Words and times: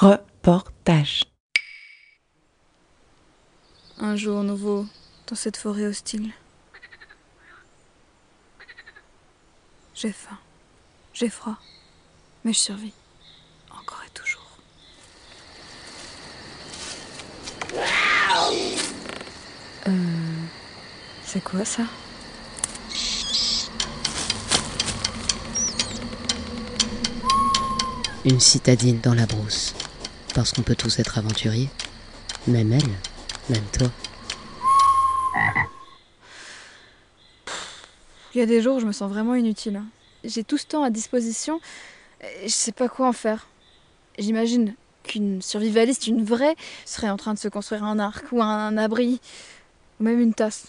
Reportage. 0.00 1.24
Un 3.98 4.14
jour 4.14 4.44
nouveau 4.44 4.86
dans 5.26 5.34
cette 5.34 5.56
forêt 5.56 5.86
hostile. 5.86 6.30
J'ai 9.96 10.12
faim, 10.12 10.38
j'ai 11.12 11.28
froid, 11.28 11.56
mais 12.44 12.52
je 12.52 12.58
survis. 12.60 12.92
Encore 13.72 14.04
et 14.06 14.10
toujours. 14.10 14.46
Euh. 19.88 20.44
C'est 21.24 21.42
quoi 21.42 21.64
ça? 21.64 21.82
Une 28.24 28.38
citadine 28.38 29.00
dans 29.00 29.14
la 29.14 29.26
brousse. 29.26 29.74
Parce 30.38 30.52
qu'on 30.52 30.62
peut 30.62 30.76
tous 30.76 31.00
être 31.00 31.18
aventuriers. 31.18 31.68
Même 32.46 32.72
elle, 32.72 32.88
même 33.50 33.64
toi. 33.76 33.88
Il 38.32 38.38
y 38.38 38.40
a 38.40 38.46
des 38.46 38.62
jours 38.62 38.76
où 38.76 38.78
je 38.80 38.86
me 38.86 38.92
sens 38.92 39.10
vraiment 39.10 39.34
inutile. 39.34 39.74
hein. 39.74 39.86
J'ai 40.22 40.44
tout 40.44 40.56
ce 40.56 40.64
temps 40.64 40.84
à 40.84 40.90
disposition 40.90 41.60
et 42.22 42.46
je 42.46 42.52
sais 42.52 42.70
pas 42.70 42.88
quoi 42.88 43.08
en 43.08 43.12
faire. 43.12 43.48
J'imagine 44.16 44.76
qu'une 45.02 45.42
survivaliste, 45.42 46.06
une 46.06 46.22
vraie, 46.22 46.54
serait 46.86 47.10
en 47.10 47.16
train 47.16 47.34
de 47.34 47.38
se 47.40 47.48
construire 47.48 47.82
un 47.82 47.98
arc 47.98 48.26
ou 48.30 48.40
un 48.40 48.76
abri, 48.76 49.20
ou 49.98 50.04
même 50.04 50.20
une 50.20 50.34
tasse, 50.34 50.68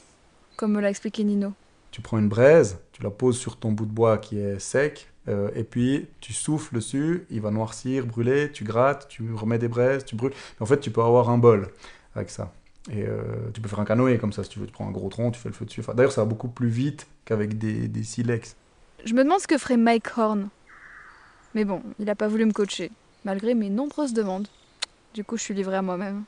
comme 0.56 0.72
me 0.72 0.82
l'a 0.82 0.90
expliqué 0.90 1.24
Nino. 1.24 1.54
Tu 1.92 2.02
prends 2.02 2.18
une 2.18 2.28
braise, 2.28 2.80
tu 2.92 3.04
la 3.04 3.12
poses 3.12 3.38
sur 3.38 3.58
ton 3.58 3.72
bout 3.72 3.86
de 3.86 3.92
bois 3.92 4.18
qui 4.18 4.40
est 4.40 4.58
sec, 4.58 5.12
euh, 5.30 5.50
et 5.56 5.64
puis 5.64 6.08
tu 6.20 6.34
souffles 6.34 6.76
dessus, 6.76 7.26
il 7.30 7.42
va 7.42 7.52
noircir, 7.52 8.06
brûler, 8.06 8.52
tu 8.52 8.64
grattes, 8.64 9.08
tu 9.08 9.34
remets 9.34 9.60
des 9.60 9.68
braises, 9.68 10.06
tu 10.06 10.16
brûles. 10.16 10.34
En 10.60 10.66
fait, 10.66 10.80
tu 10.80 10.92
peux 10.92 11.02
avoir 11.02 11.30
un 11.30 11.38
bol 11.38 11.70
avec 12.16 12.30
ça. 12.30 12.54
Et 12.92 13.04
euh, 13.04 13.22
tu 13.54 13.62
peux 13.62 13.70
faire 13.70 13.80
un 13.80 13.86
canoë 13.86 14.18
comme 14.18 14.34
ça 14.34 14.44
si 14.44 14.50
tu 14.50 14.60
veux. 14.60 14.66
Tu 14.66 14.72
prends 14.72 14.88
un 14.88 14.92
gros 14.92 15.10
tronc, 15.10 15.32
tu 15.32 15.40
fais 15.40 15.50
le 15.50 15.56
feu 15.56 15.66
dessus. 15.66 15.82
D'ailleurs, 15.94 16.12
ça 16.12 16.22
va 16.22 16.26
beaucoup 16.26 16.48
plus 16.48 16.70
vite 16.70 17.08
qu'avec 17.26 17.58
des, 17.58 17.88
des 17.88 18.04
silex. 18.04 18.56
Je 19.06 19.14
me 19.14 19.24
demande 19.24 19.40
ce 19.40 19.48
que 19.48 19.58
ferait 19.58 19.78
Mike 19.78 20.18
Horn. 20.18 20.50
Mais 21.56 21.66
bon, 21.66 21.82
il 22.00 22.10
a 22.10 22.16
pas 22.16 22.28
voulu 22.28 22.46
me 22.46 22.52
coacher, 22.52 22.92
malgré 23.26 23.54
mes 23.54 23.70
nombreuses 23.70 24.14
demandes. 24.14 24.48
Du 25.14 25.24
coup, 25.24 25.38
je 25.38 25.44
suis 25.44 25.54
livrée 25.54 25.78
à 25.78 25.82
moi-même. 25.82 26.24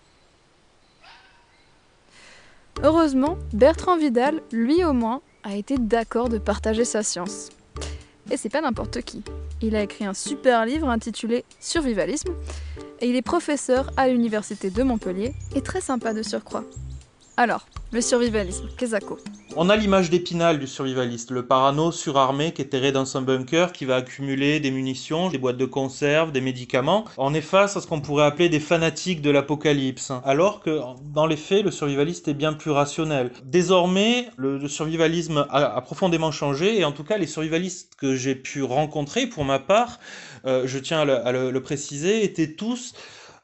Heureusement, 2.84 3.38
Bertrand 3.54 3.98
Vidal, 3.98 4.42
lui 4.52 4.84
au 4.84 4.94
moins, 4.94 5.22
a 5.44 5.56
été 5.56 5.78
d'accord 5.78 6.30
de 6.30 6.38
partager 6.38 6.86
sa 6.86 7.04
science. 7.04 7.50
Et 8.32 8.38
c'est 8.38 8.50
pas 8.50 8.62
n'importe 8.62 9.02
qui. 9.02 9.22
Il 9.62 9.76
a 9.76 9.84
écrit 9.84 10.06
un 10.06 10.14
super 10.14 10.66
livre 10.66 10.90
intitulé 10.90 11.44
Survivalisme, 11.60 12.34
et 13.02 13.08
il 13.08 13.16
est 13.16 13.22
professeur 13.22 13.92
à 13.98 14.08
l'université 14.08 14.70
de 14.70 14.84
Montpellier, 14.84 15.34
et 15.54 15.62
très 15.62 15.82
sympa 15.82 16.14
de 16.14 16.24
surcroît. 16.24 16.64
Alors, 17.42 17.66
le 17.92 18.02
survivalisme, 18.02 18.68
Kezako. 18.78 19.18
On 19.56 19.72
a 19.72 19.76
l'image 19.76 20.12
d'Épinal 20.12 20.60
du 20.60 20.68
survivaliste, 20.68 21.32
le 21.32 21.44
parano 21.44 21.92
surarmé 21.92 22.52
qui 22.52 22.62
est 22.62 22.66
terré 22.66 22.92
dans 22.92 23.04
son 23.04 23.24
bunker, 23.24 23.72
qui 23.72 23.86
va 23.86 23.96
accumuler 23.96 24.60
des 24.60 24.70
munitions, 24.70 25.28
des 25.28 25.40
boîtes 25.40 25.58
de 25.58 25.66
conserve, 25.66 26.32
des 26.32 26.40
médicaments. 26.40 27.06
On 27.18 27.34
est 27.34 27.42
face 27.42 27.76
à 27.76 27.82
ce 27.82 27.88
qu'on 27.88 28.00
pourrait 28.00 28.26
appeler 28.26 28.48
des 28.48 28.60
fanatiques 28.60 29.24
de 29.24 29.32
l'apocalypse. 29.32 30.12
Alors 30.24 30.60
que, 30.60 30.82
dans 31.16 31.26
les 31.26 31.36
faits, 31.36 31.66
le 31.66 31.72
survivaliste 31.72 32.28
est 32.28 32.36
bien 32.36 32.54
plus 32.54 32.70
rationnel. 32.70 33.32
Désormais, 33.44 34.28
le, 34.38 34.68
survivalisme 34.68 35.48
a, 35.50 35.82
profondément 35.82 36.32
changé, 36.32 36.80
et 36.80 36.86
en 36.86 36.92
tout 36.92 37.04
cas, 37.04 37.18
les 37.18 37.26
survivalistes 37.26 37.96
que 37.98 38.14
j'ai 38.14 38.36
pu 38.36 38.62
rencontrer, 38.62 39.26
pour 39.26 39.46
ma 39.46 39.58
part, 39.58 40.00
euh, 40.46 40.68
je 40.68 40.78
tiens 40.78 41.00
à 41.10 41.32
le 41.32 41.60
préciser, 41.60 42.24
étaient 42.24 42.54
tous 42.54 42.94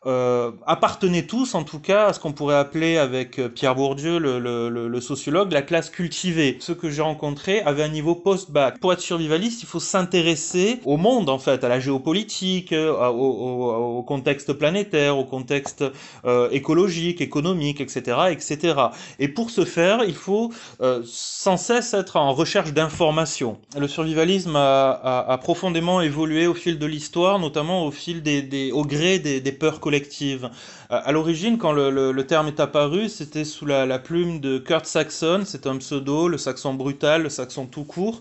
euh, 0.05 0.51
appartenaient 0.65 1.23
tous, 1.25 1.55
en 1.55 1.63
tout 1.63 1.79
cas, 1.79 2.07
à 2.07 2.13
ce 2.13 2.19
qu'on 2.19 2.31
pourrait 2.31 2.55
appeler 2.55 2.97
avec 2.97 3.39
euh, 3.39 3.49
Pierre 3.49 3.75
Bourdieu, 3.75 4.19
le, 4.19 4.39
le- 4.39 4.69
le- 4.87 5.01
sociologue, 5.01 5.51
la 5.51 5.61
classe 5.61 5.89
cultivée. 5.89 6.57
Ceux 6.59 6.75
que 6.75 6.89
j'ai 6.89 7.01
rencontrés 7.01 7.61
avaient 7.61 7.83
un 7.83 7.87
niveau 7.89 8.15
post-bac. 8.15 8.79
Pour 8.79 8.93
être 8.93 8.99
survivaliste, 9.01 9.63
il 9.63 9.65
faut 9.67 9.79
s'intéresser 9.79 10.79
au 10.85 10.97
monde, 10.97 11.29
en 11.29 11.39
fait, 11.39 11.63
à 11.63 11.69
la 11.69 11.79
géopolitique, 11.79 12.73
euh, 12.73 12.93
au, 13.09 13.13
au- 13.13 13.97
au 13.99 14.03
contexte 14.03 14.53
planétaire, 14.53 15.17
au 15.17 15.25
contexte 15.25 15.83
euh, 16.25 16.49
écologique, 16.51 17.21
économique, 17.21 17.81
etc., 17.81 18.17
etc. 18.31 18.75
Et 19.19 19.27
pour 19.27 19.49
ce 19.51 19.65
faire, 19.65 20.03
il 20.07 20.15
faut 20.15 20.51
euh, 20.81 21.01
sans 21.05 21.57
cesse 21.57 21.93
être 21.93 22.15
en 22.17 22.33
recherche 22.33 22.73
d'informations. 22.73 23.57
Le 23.77 23.87
survivalisme 23.87 24.55
a, 24.55 24.91
a- 24.91 25.31
a 25.33 25.37
profondément 25.37 26.01
évolué 26.01 26.47
au 26.47 26.53
fil 26.53 26.79
de 26.79 26.85
l'histoire, 26.85 27.39
notamment 27.39 27.85
au 27.85 27.91
fil 27.91 28.21
des, 28.21 28.41
des- 28.41 28.71
au 28.71 28.83
gré 28.83 29.19
des, 29.19 29.41
des 29.41 29.51
peurs 29.51 29.79
collectives. 29.87 30.49
Euh, 30.91 30.99
À 31.03 31.11
l'origine, 31.13 31.57
quand 31.57 31.71
le, 31.71 32.23
terme 32.23 32.47
est 32.47 32.59
apparu, 32.59 33.07
c'était 33.07 33.45
sous 33.45 33.65
la, 33.65 33.85
la 33.85 33.99
plume 33.99 34.41
de 34.41 34.57
Kurt 34.57 34.85
Saxon, 34.85 35.43
c'est 35.45 35.65
un 35.65 35.77
pseudo, 35.77 36.27
le 36.27 36.37
saxon 36.37 36.73
brutal, 36.73 37.23
le 37.23 37.29
saxon 37.29 37.65
tout 37.65 37.85
court. 37.85 38.19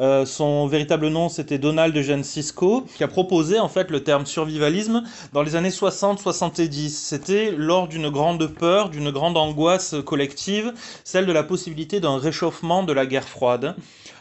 Euh, 0.00 0.26
son 0.26 0.66
véritable 0.68 1.08
nom, 1.08 1.28
c'était 1.28 1.58
Donald 1.58 1.96
Eugene 1.96 2.22
Cisco, 2.22 2.86
qui 2.96 3.02
a 3.02 3.08
proposé 3.08 3.58
en 3.58 3.68
fait 3.68 3.90
le 3.90 4.04
terme 4.04 4.26
survivalisme 4.26 5.02
dans 5.32 5.42
les 5.42 5.56
années 5.56 5.70
60-70. 5.70 6.90
C'était 6.90 7.50
lors 7.50 7.88
d'une 7.88 8.08
grande 8.10 8.46
peur, 8.46 8.90
d'une 8.90 9.10
grande 9.10 9.36
angoisse 9.36 9.96
collective, 10.04 10.72
celle 11.04 11.26
de 11.26 11.32
la 11.32 11.42
possibilité 11.42 11.98
d'un 12.00 12.18
réchauffement 12.18 12.84
de 12.84 12.92
la 12.92 13.06
guerre 13.06 13.28
froide. 13.28 13.74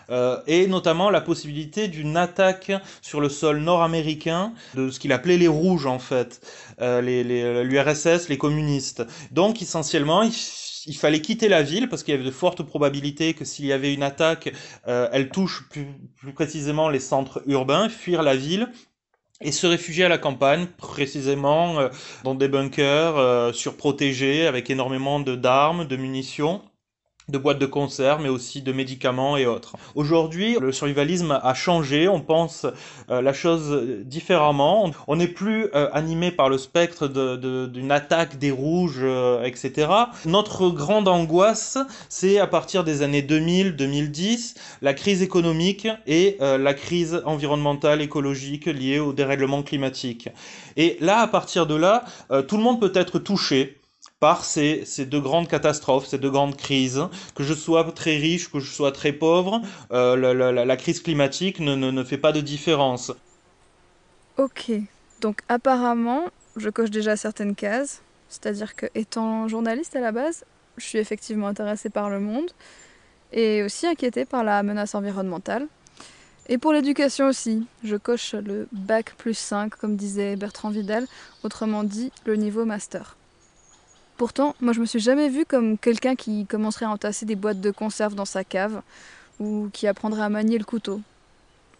Euh, 0.09 0.39
et 0.47 0.67
notamment 0.67 1.09
la 1.09 1.21
possibilité 1.21 1.87
d'une 1.87 2.15
attaque 2.17 2.71
sur 3.01 3.19
le 3.21 3.29
sol 3.29 3.59
nord-américain 3.59 4.53
de 4.73 4.89
ce 4.89 4.99
qu'il 4.99 5.11
appelait 5.11 5.37
les 5.37 5.47
rouges 5.47 5.85
en 5.85 5.99
fait, 5.99 6.41
euh, 6.81 7.01
les, 7.01 7.23
les- 7.23 7.63
l'URSS, 7.63 8.29
les 8.29 8.37
communistes. 8.37 9.03
Donc 9.31 9.61
essentiellement, 9.61 10.23
il, 10.23 10.95
fallait 10.95 11.21
quitter 11.21 11.49
la 11.49 11.63
ville 11.63 11.89
parce 11.89 12.03
qu'il 12.03 12.13
y 12.13 12.17
avait 12.17 12.25
de 12.25 12.31
fortes 12.31 12.63
probabilités 12.63 13.33
que 13.33 13.45
s'il 13.45 13.65
y 13.65 13.73
avait 13.73 13.93
une 13.93 14.03
attaque, 14.03 14.51
euh, 14.87 15.09
elle 15.11 15.29
touche 15.29 15.67
plus, 15.69 15.87
plus 16.17 16.33
précisément 16.33 16.89
les 16.89 16.99
centres 16.99 17.41
urbains, 17.47 17.89
fuir 17.89 18.23
la 18.23 18.35
ville 18.35 18.69
et 19.41 19.51
se 19.51 19.67
réfugier 19.67 20.05
à 20.05 20.09
la 20.09 20.17
campagne, 20.17 20.67
précisément 20.77 21.79
euh, 21.79 21.89
dans 22.23 22.35
des 22.35 22.47
bunkers 22.47 23.17
euh, 23.17 23.53
surprotégés 23.53 24.47
avec 24.47 24.69
énormément 24.69 25.19
de 25.19 25.35
d'armes, 25.35 25.85
de 25.85 25.95
munitions 25.95 26.63
de 27.29 27.37
boîtes 27.37 27.59
de 27.59 27.65
conserve, 27.65 28.21
mais 28.21 28.29
aussi 28.29 28.61
de 28.61 28.71
médicaments 28.71 29.35
et 29.35 29.45
autres. 29.45 29.75
Aujourd'hui, 29.95 30.55
le 30.61 30.71
survivalisme 30.71 31.37
a 31.43 31.53
changé, 31.53 32.07
on 32.07 32.21
pense 32.21 32.65
euh, 33.09 33.21
la 33.21 33.33
chose 33.33 33.97
différemment. 34.05 34.91
On 35.07 35.17
n'est 35.17 35.27
plus 35.27 35.67
euh, 35.75 35.89
animé 35.91 36.31
par 36.31 36.47
le 36.47 36.57
spectre 36.57 37.09
d'une 37.67 37.91
attaque 37.91 38.37
des 38.37 38.51
rouges, 38.51 39.01
euh, 39.01 39.43
etc. 39.43 39.89
Notre 40.25 40.69
grande 40.69 41.09
angoisse, 41.09 41.77
c'est 42.07 42.39
à 42.39 42.47
partir 42.47 42.85
des 42.85 43.01
années 43.01 43.23
2000-2010, 43.23 44.55
la 44.81 44.93
crise 44.93 45.21
économique 45.21 45.89
et 46.05 46.37
euh, 46.39 46.57
la 46.57 46.73
crise 46.73 47.21
environnementale, 47.25 48.01
écologique 48.01 48.67
liée 48.67 48.99
au 48.99 49.11
dérèglement 49.11 49.63
climatique. 49.63 50.29
Et 50.77 50.95
là, 51.01 51.19
à 51.19 51.27
partir 51.27 51.67
de 51.67 51.75
là, 51.75 52.05
euh, 52.31 52.41
tout 52.41 52.55
le 52.55 52.63
monde 52.63 52.79
peut 52.79 52.93
être 52.95 53.19
touché 53.19 53.77
par 54.19 54.45
ces, 54.45 54.83
ces 54.85 55.05
deux 55.05 55.21
grandes 55.21 55.47
catastrophes, 55.47 56.07
ces 56.07 56.17
deux 56.17 56.31
grandes 56.31 56.57
crises. 56.57 57.07
Que 57.35 57.43
je 57.43 57.53
sois 57.53 57.83
très 57.91 58.17
riche, 58.17 58.51
que 58.51 58.59
je 58.59 58.71
sois 58.71 58.91
très 58.91 59.13
pauvre, 59.13 59.61
euh, 59.91 60.65
la, 60.65 60.77
crise 60.77 61.01
climatique 61.01 61.59
ne, 61.59 61.75
ne, 61.75 61.91
ne 61.91 62.03
fait 62.03 62.17
pas 62.17 62.31
de 62.31 62.41
différence. 62.41 63.11
Ok, 64.37 64.71
donc 65.21 65.41
apparemment, 65.49 66.25
je 66.55 66.69
coche 66.69 66.89
déjà 66.89 67.15
certaines 67.15 67.55
cases. 67.55 68.01
C'est-à-dire 68.29 68.75
que, 68.75 68.87
étant 68.95 69.47
journaliste 69.47 69.95
à 69.95 70.01
la 70.01 70.11
base, 70.11 70.43
je 70.77 70.85
suis 70.85 70.97
effectivement 70.97 71.47
intéressée 71.47 71.89
par 71.89 72.09
le 72.09 72.19
monde 72.19 72.51
et 73.31 73.63
aussi 73.63 73.87
inquiétée 73.87 74.25
par 74.25 74.43
la 74.43 74.63
menace 74.63 74.95
environnementale. 74.95 75.67
Et 76.49 76.57
pour 76.57 76.71
l'éducation 76.71 77.27
aussi, 77.27 77.67
je 77.83 77.97
coche 77.97 78.33
le 78.33 78.67
bac 78.71 79.13
plus 79.17 79.37
5, 79.37 79.75
comme 79.75 79.95
disait 79.95 80.35
Bertrand 80.37 80.69
Vidal, 80.69 81.05
autrement 81.43 81.83
dit 81.83 82.11
le 82.25 82.35
niveau 82.35 82.63
master. 82.63 83.17
Pourtant, 84.17 84.55
moi 84.61 84.73
je 84.73 84.79
me 84.79 84.85
suis 84.85 84.99
jamais 84.99 85.29
vue 85.29 85.45
comme 85.45 85.77
quelqu'un 85.77 86.15
qui 86.15 86.47
commencerait 86.47 86.85
à 86.85 86.89
entasser 86.89 87.25
des 87.25 87.35
boîtes 87.35 87.61
de 87.61 87.69
conserve 87.69 88.15
dans 88.15 88.25
sa 88.25 88.43
cave 88.43 88.81
ou 89.39 89.69
qui 89.71 89.85
apprendrait 89.85 90.23
à 90.23 90.29
manier 90.29 90.57
le 90.57 90.63
couteau. 90.63 91.01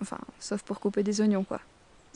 Enfin, 0.02 0.20
sauf 0.40 0.62
pour 0.62 0.80
couper 0.80 1.02
des 1.02 1.20
oignons, 1.20 1.44
quoi. 1.44 1.60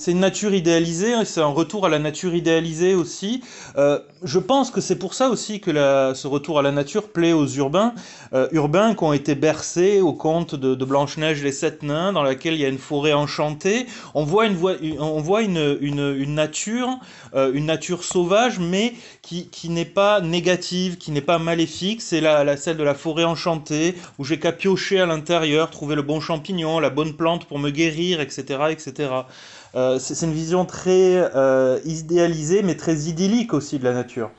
C'est 0.01 0.13
une 0.13 0.19
nature 0.19 0.55
idéalisée, 0.55 1.11
et 1.11 1.25
c'est 1.25 1.41
un 1.41 1.45
retour 1.45 1.85
à 1.85 1.89
la 1.89 1.99
nature 1.99 2.33
idéalisée 2.33 2.95
aussi. 2.95 3.43
Euh, 3.77 3.99
je 4.23 4.39
pense 4.39 4.71
que 4.71 4.81
c'est 4.81 4.95
pour 4.95 5.13
ça 5.13 5.29
aussi 5.29 5.59
que 5.59 5.71
ce 6.15 6.27
retour 6.27 6.57
à 6.57 6.63
la 6.63 6.71
nature 6.71 7.09
plaît 7.09 7.33
aux 7.33 7.45
urbains, 7.45 7.93
euh, 8.33 8.47
urbains 8.51 8.95
qui 8.95 9.03
ont 9.03 9.13
été 9.13 9.35
bercés 9.35 10.01
au 10.01 10.13
conte 10.13 10.55
de, 10.55 10.73
Blanche-Neige 10.83 11.43
les 11.43 11.51
Sept 11.51 11.83
Nains, 11.83 12.13
dans 12.13 12.23
laquelle 12.23 12.55
il 12.55 12.61
y 12.61 12.65
a 12.65 12.67
une 12.67 12.79
forêt 12.79 13.13
enchantée. 13.13 13.85
On 14.15 14.23
voit 14.23 14.47
une, 14.47 14.55
nature, 16.33 16.89
euh, 17.35 17.51
une 17.53 17.67
nature 17.67 18.03
sauvage, 18.03 18.57
mais 18.57 18.95
qui, 19.21 19.69
n'est 19.69 19.85
pas 19.85 20.19
négative, 20.19 20.97
qui 20.97 21.11
n'est 21.11 21.21
pas 21.21 21.37
maléfique. 21.37 22.01
C'est 22.01 22.21
la, 22.21 22.57
celle 22.57 22.77
de 22.77 22.83
la 22.83 22.95
forêt 22.95 23.23
enchantée, 23.23 23.93
où 24.17 24.25
j'ai 24.25 24.39
qu'à 24.39 24.51
piocher 24.51 24.99
à 24.99 25.05
l'intérieur, 25.05 25.69
trouver 25.69 25.93
le 25.93 26.01
bon 26.01 26.19
champignon, 26.19 26.79
la 26.79 26.89
bonne 26.89 27.13
plante 27.13 27.45
pour 27.45 27.59
me 27.59 27.69
guérir, 27.69 28.19
etc., 28.19 28.61
etc. 28.71 29.09
Euh, 29.75 29.99
c'est 29.99 30.25
une 30.25 30.33
vision 30.33 30.65
très 30.65 31.15
euh, 31.35 31.79
idéalisée, 31.85 32.61
mais 32.61 32.75
très 32.75 32.95
idyllique 33.03 33.53
aussi 33.53 33.79
de 33.79 33.83
la 33.83 33.93
nature. 33.93 34.31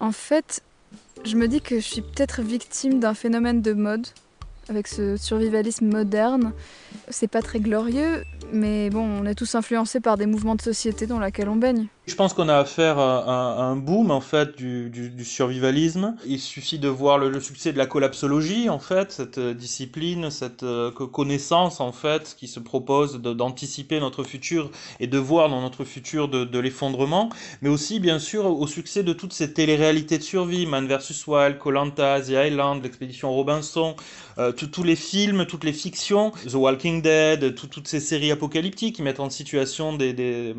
En 0.00 0.12
fait, 0.12 0.62
je 1.24 1.36
me 1.36 1.48
dis 1.48 1.60
que 1.60 1.76
je 1.76 1.84
suis 1.84 2.02
peut-être 2.02 2.42
victime 2.42 3.00
d'un 3.00 3.14
phénomène 3.14 3.62
de 3.62 3.72
mode, 3.72 4.06
avec 4.68 4.86
ce 4.86 5.16
survivalisme 5.16 5.86
moderne. 5.86 6.52
C'est 7.08 7.28
pas 7.28 7.42
très 7.42 7.60
glorieux, 7.60 8.24
mais 8.52 8.90
bon, 8.90 9.00
on 9.00 9.24
est 9.24 9.34
tous 9.34 9.54
influencés 9.54 10.00
par 10.00 10.16
des 10.18 10.26
mouvements 10.26 10.54
de 10.54 10.62
société 10.62 11.06
dans 11.06 11.18
lesquels 11.18 11.48
on 11.48 11.56
baigne. 11.56 11.86
Je 12.08 12.14
pense 12.14 12.32
qu'on 12.32 12.48
a 12.48 12.56
affaire 12.56 12.98
à, 12.98 13.62
un 13.62 13.76
boom 13.76 14.10
en 14.10 14.22
fait 14.22 14.56
du, 14.56 15.24
survivalisme. 15.24 16.16
Il 16.26 16.40
suffit 16.40 16.78
de 16.78 16.88
voir 16.88 17.18
le, 17.18 17.38
succès 17.38 17.70
de 17.70 17.78
la 17.78 17.84
collapsologie 17.84 18.70
en 18.70 18.78
fait, 18.78 19.12
cette 19.12 19.38
discipline, 19.38 20.30
cette 20.30 20.62
euh, 20.62 20.90
connaissance 20.90 21.80
en 21.80 21.92
fait 21.92 22.34
qui 22.38 22.48
se 22.48 22.60
propose 22.60 23.20
d'anticiper 23.20 24.00
notre 24.00 24.24
futur 24.24 24.70
et 25.00 25.06
de 25.06 25.18
voir 25.18 25.50
dans 25.50 25.60
notre 25.60 25.84
futur 25.84 26.28
de, 26.28 26.58
l'effondrement, 26.58 27.28
mais 27.60 27.68
aussi 27.68 28.00
bien 28.00 28.18
sûr 28.18 28.46
au 28.46 28.66
succès 28.66 29.02
de 29.02 29.12
toutes 29.12 29.34
ces 29.34 29.52
téléréalités 29.52 30.16
de 30.16 30.22
survie, 30.22 30.64
Man 30.64 30.88
vs 30.88 31.26
Wild, 31.26 31.58
Colanta, 31.58 32.22
The 32.22 32.30
Island, 32.30 32.82
l'expédition 32.82 33.32
Robinson, 33.32 33.94
euh, 34.38 34.52
tous 34.52 34.82
les 34.82 34.96
films, 34.96 35.44
toutes 35.44 35.64
les 35.64 35.74
fictions, 35.74 36.32
The 36.46 36.54
Walking 36.54 37.02
Dead, 37.02 37.54
toutes 37.54 37.86
ces 37.86 38.00
séries 38.00 38.30
apocalyptiques 38.30 38.96
qui 38.96 39.02
mettent 39.02 39.20
en 39.20 39.28
situation 39.28 39.94
des, 39.94 40.54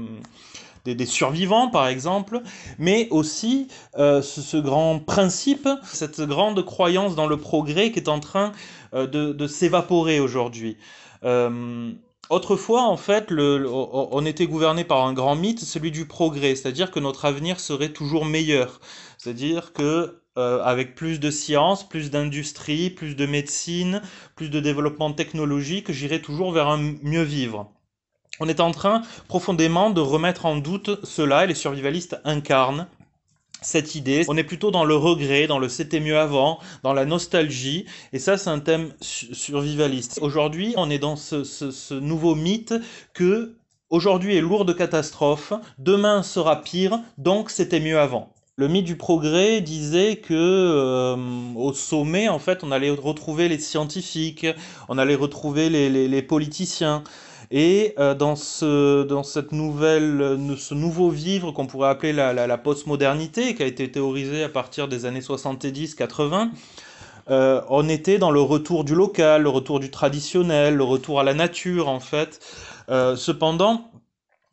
survivants, 1.06 1.70
par 1.70 1.88
exemple, 1.88 2.42
mais 2.78 3.08
aussi 3.12 3.68
euh, 3.98 4.22
ce, 4.22 4.58
grand 4.58 5.00
principe, 5.00 5.68
cette 5.84 6.22
grande 6.22 6.64
croyance 6.66 7.16
dans 7.16 7.28
le 7.28 7.38
progrès 7.38 7.92
qui 7.92 8.00
est 8.00 8.10
en 8.10 8.20
train 8.20 8.52
euh, 8.94 9.08
de, 9.08 9.48
s'évaporer 9.48 10.20
aujourd'hui. 10.20 10.78
Euh, 11.24 11.92
autrefois, 12.30 12.84
en 12.84 12.98
fait, 12.98 13.31
on 13.31 14.26
était 14.26 14.48
gouverné 14.48 14.84
par 14.84 15.06
un 15.06 15.14
grand 15.14 15.36
mythe, 15.36 15.60
celui 15.60 15.92
du 15.92 16.06
progrès, 16.06 16.56
c'est-à-dire 16.56 16.92
que 16.92 17.00
notre 17.00 17.25
avenir 17.25 17.60
serait 17.60 17.90
toujours 17.90 18.25
meilleur, 18.25 18.80
c'est-à-dire 19.18 19.74
que 19.74 20.16
avec 20.36 20.96
plus 20.96 21.20
de 21.20 21.32
science, 21.32 21.86
plus 21.90 22.12
d'industrie, 22.12 22.90
plus 22.90 23.18
de 23.18 23.25
médecine, 23.25 24.02
plus 24.38 24.50
de 24.50 24.62
développement 24.62 25.12
technologique, 25.12 25.92
j'irai 25.92 26.22
toujours 26.22 26.54
vers 26.54 26.70
un 26.70 26.78
mieux 27.04 27.24
vivre 27.24 27.70
on 28.39 28.47
est 28.47 28.59
en 28.59 28.71
train 28.71 29.01
profondément 29.27 29.89
de 29.89 30.01
remettre 30.01 30.45
en 30.45 30.57
doute 30.57 31.00
cela 31.03 31.44
et 31.44 31.47
les 31.47 31.56
survivalistes 31.56 32.19
incarnent 32.24 32.88
cette 33.62 33.95
idée. 33.95 34.24
On 34.27 34.38
est 34.38 34.44
plutôt 34.44 34.71
dans 34.71 34.86
le 34.86 34.95
regret, 34.95 35.47
dans 35.47 35.59
le 35.59 35.69
c'était 35.69 36.00
mieux 36.00 36.18
avant, 36.18 36.59
dans 36.83 36.94
la 36.94 37.06
nostalgie, 37.06 37.86
et 38.13 38.19
ça 38.19 38.38
c'est 38.38 38.50
un 38.50 38.59
thème 38.59 38.94
survivaliste. 39.01 40.19
Aujourd'hui, 40.21 40.74
on 40.77 40.89
est 40.89 41.00
dans 41.00 41.15
ce, 41.15 41.94
nouveau 42.00 42.36
mythe 42.36 42.74
que 43.13 43.56
aujourd'hui 43.89 44.36
est 44.38 44.41
lourd 44.41 44.65
de 44.65 44.74
catastrophes, 44.74 45.53
demain 45.77 46.24
sera 46.24 46.62
pire, 46.62 47.00
donc 47.18 47.50
c'était 47.50 47.80
mieux 47.80 48.00
avant. 48.00 48.33
Le 48.56 48.68
mythe 48.68 48.86
du 48.86 48.97
progrès 48.97 49.62
disait 49.62 50.18
que 50.18 50.33
euh, 50.33 51.15
au 51.56 51.71
sommet, 51.74 52.27
en 52.27 52.39
fait, 52.39 52.63
on 52.63 52.71
allait 52.71 52.89
retrouver 52.89 53.47
les 53.47 53.57
scientifiques, 53.57 54.47
on 54.89 54.97
allait 54.97 55.15
retrouver 55.15 55.69
les 55.69 56.21
politiciens. 56.21 57.03
Et 57.51 57.96
euh, 57.98 58.13
dans, 58.13 58.36
ce, 58.36 59.04
dans 59.04 59.24
cette 59.24 59.51
nouvelle, 59.51 60.22
euh, 60.22 60.56
ce 60.56 60.75
nouveau 60.75 61.10
vivre 61.10 61.51
qu'on 61.51 61.66
pourrait 61.66 61.90
appeler 61.90 62.13
la, 62.13 62.34
la, 62.34 62.57
postmodernité, 62.57 63.56
qui 63.56 63.63
a 63.63 63.66
été 63.66 63.92
théorisé 63.92 64.44
à 64.44 64.50
partir 64.50 64.88
des 64.88 65.06
années 65.06 65.22
70-80, 65.22 66.50
euh, 67.31 67.62
on 67.69 67.90
était 67.90 68.19
dans 68.19 68.31
le 68.31 68.42
retour 68.42 68.84
du 68.84 68.94
local, 68.94 69.44
le 69.44 69.50
retour 69.50 69.80
du 69.80 69.90
traditionnel, 69.90 70.75
le 70.75 70.84
retour 70.84 71.19
à 71.19 71.24
la 71.24 71.34
nature 71.34 71.88
en 71.88 72.00
fait. 72.00 72.40
cependant, 72.88 73.92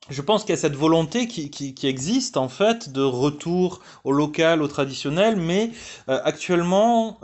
je 0.09 0.23
pense 0.23 0.43
qu'il 0.43 0.51
y 0.51 0.59
a 0.59 0.61
cette 0.61 0.77
volonté 0.77 1.27
qui, 1.27 1.51
qui, 1.51 1.87
existe 1.87 2.37
en 2.37 2.49
fait 2.49 2.93
de 2.93 3.03
retour 3.03 3.81
au 4.05 4.13
local, 4.13 4.63
au 4.63 4.69
traditionnel, 4.69 5.37
mais 5.37 5.71
actuellement 6.07 7.19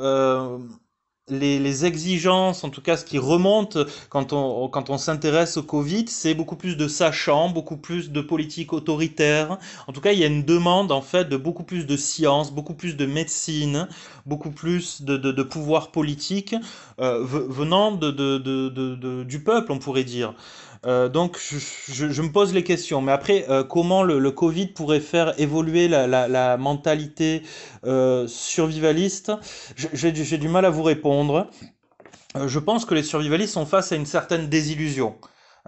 les, 1.29 1.85
exigences, 1.85 2.65
en 2.65 2.71
tout 2.71 2.83
cas 2.83 2.97
ce 2.97 3.05
qui 3.05 3.19
remonte 3.19 3.79
quand 4.09 4.33
on, 4.33 4.69
quand 4.69 4.91
on 4.91 4.99
s'intéresse 4.99 5.57
au 5.57 5.63
Covid, 5.63 6.07
c'est 6.09 6.35
beaucoup 6.35 6.57
plus 6.57 6.77
de 6.77 6.89
sachants, 6.89 7.49
beaucoup 7.49 7.77
plus 7.77 8.11
de 8.11 8.21
politique 8.21 8.73
autoritaire. 8.73 9.59
En 9.87 9.93
tout 9.93 10.01
cas, 10.01 10.13
il 10.13 10.19
y 10.19 10.25
a 10.25 10.27
une 10.27 10.45
demande 10.45 10.91
en 10.91 11.03
fait 11.03 11.29
de 11.29 11.37
beaucoup 11.37 11.63
plus 11.63 11.87
de 11.87 11.97
science, 11.97 12.53
beaucoup 12.53 12.75
plus 12.75 12.97
de 12.97 13.07
médecine, 13.07 13.89
beaucoup 14.27 14.51
plus 14.51 15.03
de, 15.03 15.17
de, 15.17 15.43
pouvoir 15.43 15.93
politique 15.93 16.55
euh, 17.01 17.25
venant 17.25 17.93
de, 17.93 18.11
de, 18.11 19.23
du 19.23 19.43
peuple, 19.43 19.73
on 19.73 19.79
pourrait 19.79 20.05
dire. 20.05 20.35
Euh, 20.85 21.09
donc 21.09 21.39
je, 21.39 21.59
je, 22.11 22.23
me 22.23 22.33
pose 22.33 22.53
les 22.53 22.65
questions. 22.65 23.01
Mais 23.01 23.13
après, 23.13 23.47
euh, 23.49 23.63
comment 23.63 24.03
le, 24.03 24.19
le, 24.19 24.31
Covid 24.33 24.69
pourrait 24.69 25.01
faire 25.01 25.39
évoluer 25.39 25.87
la, 25.89 26.07
la, 26.07 26.57
mentalité 26.57 27.43
euh, 27.85 28.27
survivaliste? 28.27 29.33
J'ai 29.77 30.13
du 30.13 30.49
mal 30.49 30.65
à 30.65 30.71
vous 30.71 30.83
répondre. 30.83 31.49
Je 32.35 32.59
pense 32.59 32.85
que 32.85 32.95
les 32.95 33.03
survivalistes 33.03 33.53
sont 33.53 33.67
face 33.67 33.93
à 33.93 33.97
une 33.97 34.07
certaine 34.07 34.49
désillusion. 34.49 35.17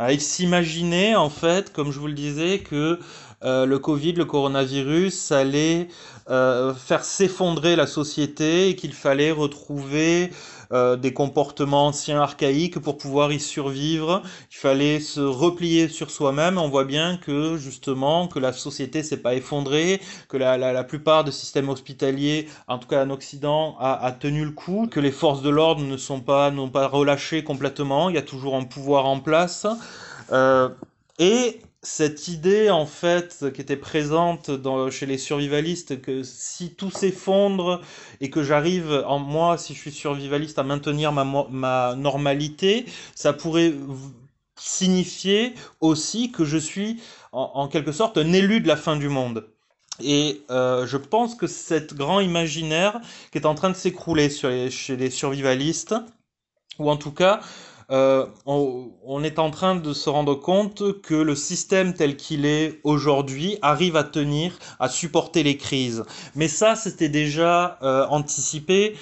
Euh, 0.00 0.10
ils 0.10 0.20
s'imaginaient 0.20 1.14
en 1.14 1.30
fait, 1.30 1.72
comme 1.72 1.92
je 1.92 2.00
vous 2.00 2.08
le 2.08 2.14
disais, 2.14 2.58
que 2.60 2.98
le 3.42 3.76
Covid, 3.76 4.14
le 4.14 4.24
coronavirus, 4.24 5.30
allait 5.30 5.88
faire 6.26 7.04
s'effondrer 7.04 7.76
la 7.76 7.86
société 7.86 8.70
et 8.70 8.74
qu'il 8.74 8.94
fallait 8.94 9.32
retrouver 9.32 10.30
euh, 10.74 10.96
des 10.96 11.12
comportements 11.12 11.86
anciens 11.86 12.20
archaïques 12.20 12.78
pour 12.78 12.98
pouvoir 12.98 13.32
y 13.32 13.40
survivre. 13.40 14.22
Il 14.50 14.56
fallait 14.56 15.00
se 15.00 15.20
replier 15.20 15.88
sur 15.88 16.10
soi-même. 16.10 16.58
On 16.58 16.68
voit 16.68 16.84
bien 16.84 17.16
que 17.16 17.56
justement 17.56 18.28
que 18.28 18.38
la 18.38 18.52
société 18.52 19.02
s'est 19.02 19.22
pas 19.22 19.34
effondrée, 19.34 20.00
que 20.28 20.36
la, 20.36 20.58
la, 20.58 20.72
la, 20.72 20.84
plupart 20.84 21.24
des 21.24 21.32
systèmes 21.32 21.68
hospitaliers, 21.68 22.48
en 22.68 22.78
tout 22.78 22.88
cas 22.88 23.04
en 23.04 23.10
Occident, 23.10 23.76
a, 23.78 24.04
a 24.04 24.12
tenu 24.12 24.44
le 24.44 24.50
coup, 24.50 24.88
que 24.90 25.00
les 25.00 25.12
forces 25.12 25.42
de 25.42 25.50
l'ordre 25.50 25.82
ne 25.82 25.96
sont 25.96 26.20
pas 26.20 26.50
n'ont 26.50 26.70
pas 26.70 26.88
relâché 26.88 27.44
complètement. 27.44 28.08
Il 28.08 28.16
y 28.16 28.18
a 28.18 28.22
toujours 28.22 28.56
un 28.56 28.64
pouvoir 28.64 29.06
en 29.06 29.20
place. 29.20 29.66
Euh, 30.32 30.68
et 31.18 31.60
cette 31.84 32.28
idée 32.28 32.70
en 32.70 32.86
fait 32.86 33.46
qui 33.54 33.60
était 33.60 33.76
présente 33.76 34.50
chez 34.90 35.06
les 35.06 35.18
survivalistes 35.18 36.00
que 36.00 36.22
si 36.22 36.74
tout 36.74 36.90
s'effondre 36.90 37.82
et 38.20 38.30
que 38.30 38.42
j'arrive 38.42 39.04
en 39.06 39.18
moi 39.18 39.58
si 39.58 39.74
je 39.74 39.78
suis 39.78 39.92
survivaliste 39.92 40.58
à 40.58 40.62
maintenir 40.62 41.12
ma, 41.12 41.24
ma 41.50 41.94
normalité 41.94 42.86
ça 43.14 43.32
pourrait 43.32 43.74
signifier 44.56 45.54
aussi 45.80 46.32
que 46.32 46.44
je 46.44 46.58
suis 46.58 47.00
en, 47.32 47.68
quelque 47.68 47.92
sorte 47.92 48.16
un 48.18 48.32
élu 48.32 48.60
de 48.60 48.68
la 48.68 48.76
fin 48.76 48.96
du 48.96 49.08
monde. 49.08 49.48
Et 50.02 50.42
euh, 50.50 50.86
je 50.86 50.96
pense 50.96 51.34
que 51.34 51.46
cet 51.46 51.94
grand 51.94 52.20
imaginaire 52.20 53.00
qui 53.32 53.38
est 53.38 53.46
en 53.46 53.54
train 53.54 53.70
de 53.70 53.76
s'écrouler 53.76 54.30
chez 54.30 54.96
les 54.96 55.10
survivalistes 55.10 55.94
ou 56.78 56.90
en 56.90 56.96
tout 56.96 57.12
cas 57.12 57.40
euh, 57.90 58.26
on, 58.46 59.22
est 59.22 59.38
en 59.38 59.50
train 59.50 59.74
de 59.74 59.92
se 59.92 60.08
rendre 60.08 60.34
compte 60.34 61.00
que 61.02 61.14
le 61.14 61.34
système 61.34 61.94
tel 61.94 62.16
qu'il 62.16 62.46
est 62.46 62.80
aujourd'hui 62.82 63.58
arrive 63.62 63.96
à 63.96 64.04
tenir, 64.04 64.58
à 64.80 64.88
supporter 64.88 65.42
les 65.42 65.56
crises. 65.56 66.04
Mais 66.34 66.48
ça, 66.48 66.76
c'était 66.76 67.08
déjà 67.08 67.78
euh, 67.82 68.06
anticipé. 68.08 68.96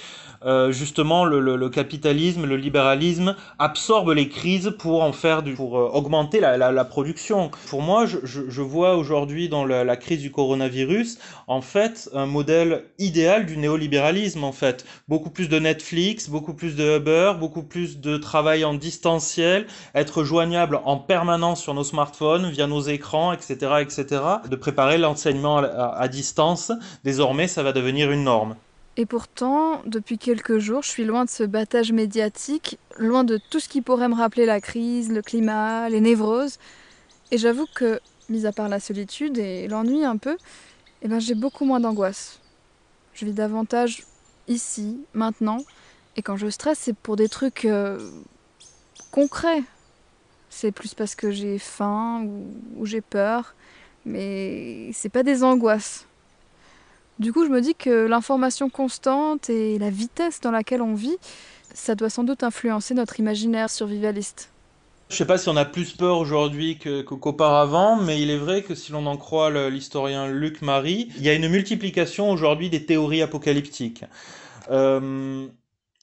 Euh, 0.45 0.71
justement 0.71 1.23
le, 1.25 1.69
capitalisme, 1.69 2.45
le 2.45 2.57
libéralisme 2.57 3.35
absorbe 3.59 4.09
les 4.11 4.27
crises 4.27 4.73
pour 4.77 5.01
en 5.01 5.13
faire 5.13 5.41
du, 5.41 5.53
pour 5.53 5.77
euh, 5.77 5.89
augmenter 5.93 6.39
la, 6.39 6.85
production. 6.85 7.49
Pour 7.69 7.81
moi, 7.81 8.05
je, 8.05 8.61
vois 8.61 8.97
aujourd'hui 8.97 9.47
dans 9.47 9.65
la, 9.65 9.95
crise 9.95 10.21
du 10.21 10.31
coronavirus, 10.31 11.17
en 11.47 11.61
fait, 11.61 12.09
un 12.13 12.25
modèle 12.25 12.83
idéal 12.99 13.45
du 13.45 13.57
néolibéralisme. 13.57 14.43
En 14.43 14.51
fait, 14.51 14.85
beaucoup 15.07 15.29
plus 15.29 15.47
de 15.47 15.59
Netflix, 15.59 16.29
beaucoup 16.29 16.53
plus 16.53 16.75
de 16.75 16.97
Uber, 16.97 17.33
beaucoup 17.39 17.63
plus 17.63 17.99
de 17.99 18.17
travail 18.17 18.65
en 18.65 18.73
distanciel, 18.73 19.65
être 19.95 20.23
joignable 20.23 20.79
en 20.83 20.97
permanence 20.97 21.61
sur 21.61 21.73
nos 21.73 21.83
smartphones 21.83 22.49
via 22.49 22.67
nos 22.67 22.81
écrans, 22.81 23.31
etc., 23.31 23.53
etc. 23.81 24.21
De 24.49 24.55
préparer 24.55 24.97
l'enseignement 24.97 25.57
à 25.57 26.07
distance. 26.07 26.71
Désormais, 27.03 27.47
ça 27.47 27.63
va 27.63 27.71
devenir 27.71 28.11
une 28.11 28.23
norme. 28.23 28.55
Et 28.95 29.07
pourtant, 29.07 29.81
depuis 29.85 30.19
quelques 30.19 30.59
jours, 30.59 30.83
je 30.83 30.89
suis 30.89 31.05
loin 31.05 31.25
de 31.25 31.29
ce 31.29 31.43
battage 31.43 31.91
médiatique, 31.91 32.77
loin 32.97 33.23
de 33.23 33.39
tout 33.49 33.59
ce 33.59 33.67
qui 33.67 33.81
pourrait 33.81 34.07
me 34.07 34.13
rappeler 34.13 34.45
la 34.45 34.61
crise, 34.61 35.11
le 35.11 35.23
climat, 35.23 35.89
les 35.89 35.99
névroses. 35.99 36.59
Et 37.31 37.39
j'avoue 37.39 37.65
que, 37.73 37.99
mis 38.29 38.45
à 38.45 38.51
part 38.51 38.69
la 38.69 38.79
solitude 38.79 39.39
et 39.39 39.67
l'ennui 39.67 40.05
un 40.05 40.17
peu, 40.17 40.37
eh 41.01 41.07
ben, 41.07 41.19
j'ai 41.19 41.33
beaucoup 41.33 41.65
moins 41.65 41.79
d'angoisse. 41.79 42.39
Je 43.15 43.25
vis 43.25 43.33
davantage 43.33 44.03
ici, 44.47 44.99
maintenant, 45.13 45.59
et 46.15 46.21
quand 46.21 46.37
je 46.37 46.49
stresse, 46.49 46.77
c'est 46.79 46.95
pour 46.95 47.15
des 47.15 47.29
trucs 47.29 47.65
euh, 47.65 48.11
concrets. 49.11 49.63
C'est 50.51 50.71
plus 50.71 50.93
parce 50.93 51.15
que 51.15 51.31
j'ai 51.31 51.57
faim 51.57 52.23
ou, 52.25 52.45
ou 52.77 52.85
j'ai 52.85 53.01
peur, 53.01 53.55
mais 54.05 54.91
c'est 54.93 55.09
pas 55.09 55.23
des 55.23 55.43
angoisses. 55.43 56.05
Du 57.19 57.31
coup, 57.31 57.45
je 57.45 57.49
me 57.49 57.61
dis 57.61 57.75
que 57.75 58.07
l'information 58.07 58.69
constante 58.69 59.49
et 59.49 59.77
la 59.77 59.89
vitesse 59.89 60.39
dans 60.41 60.51
laquelle 60.51 60.81
on 60.81 60.95
vit, 60.95 61.17
ça 61.73 61.95
doit 61.95 62.09
sans 62.09 62.23
doute 62.23 62.43
influencer 62.43 62.93
notre 62.93 63.19
imaginaire 63.19 63.69
survivaliste. 63.69 64.49
Je 65.09 65.17
sais 65.17 65.25
pas 65.25 65.37
si 65.37 65.47
on 65.47 65.55
a 65.55 65.65
plus 65.65 65.91
peur 65.91 66.17
aujourd'hui 66.17 66.79
qu'auparavant, 66.79 67.97
mais 67.97 68.19
il 68.19 68.31
est 68.31 68.37
vrai 68.37 68.63
que 68.63 68.73
si 68.73 68.91
l'on 68.91 69.05
en 69.05 69.17
croit 69.17 69.51
l'historien 69.69 70.27
Luc 70.27 70.63
Marie, 70.63 71.11
il 71.17 71.23
y 71.23 71.29
a 71.29 71.33
une 71.33 71.49
multiplication 71.49 72.31
aujourd'hui 72.31 72.71
des 72.71 72.85
théories 72.85 73.21
apocalyptiques. 73.21 74.05
Euh, 74.71 75.45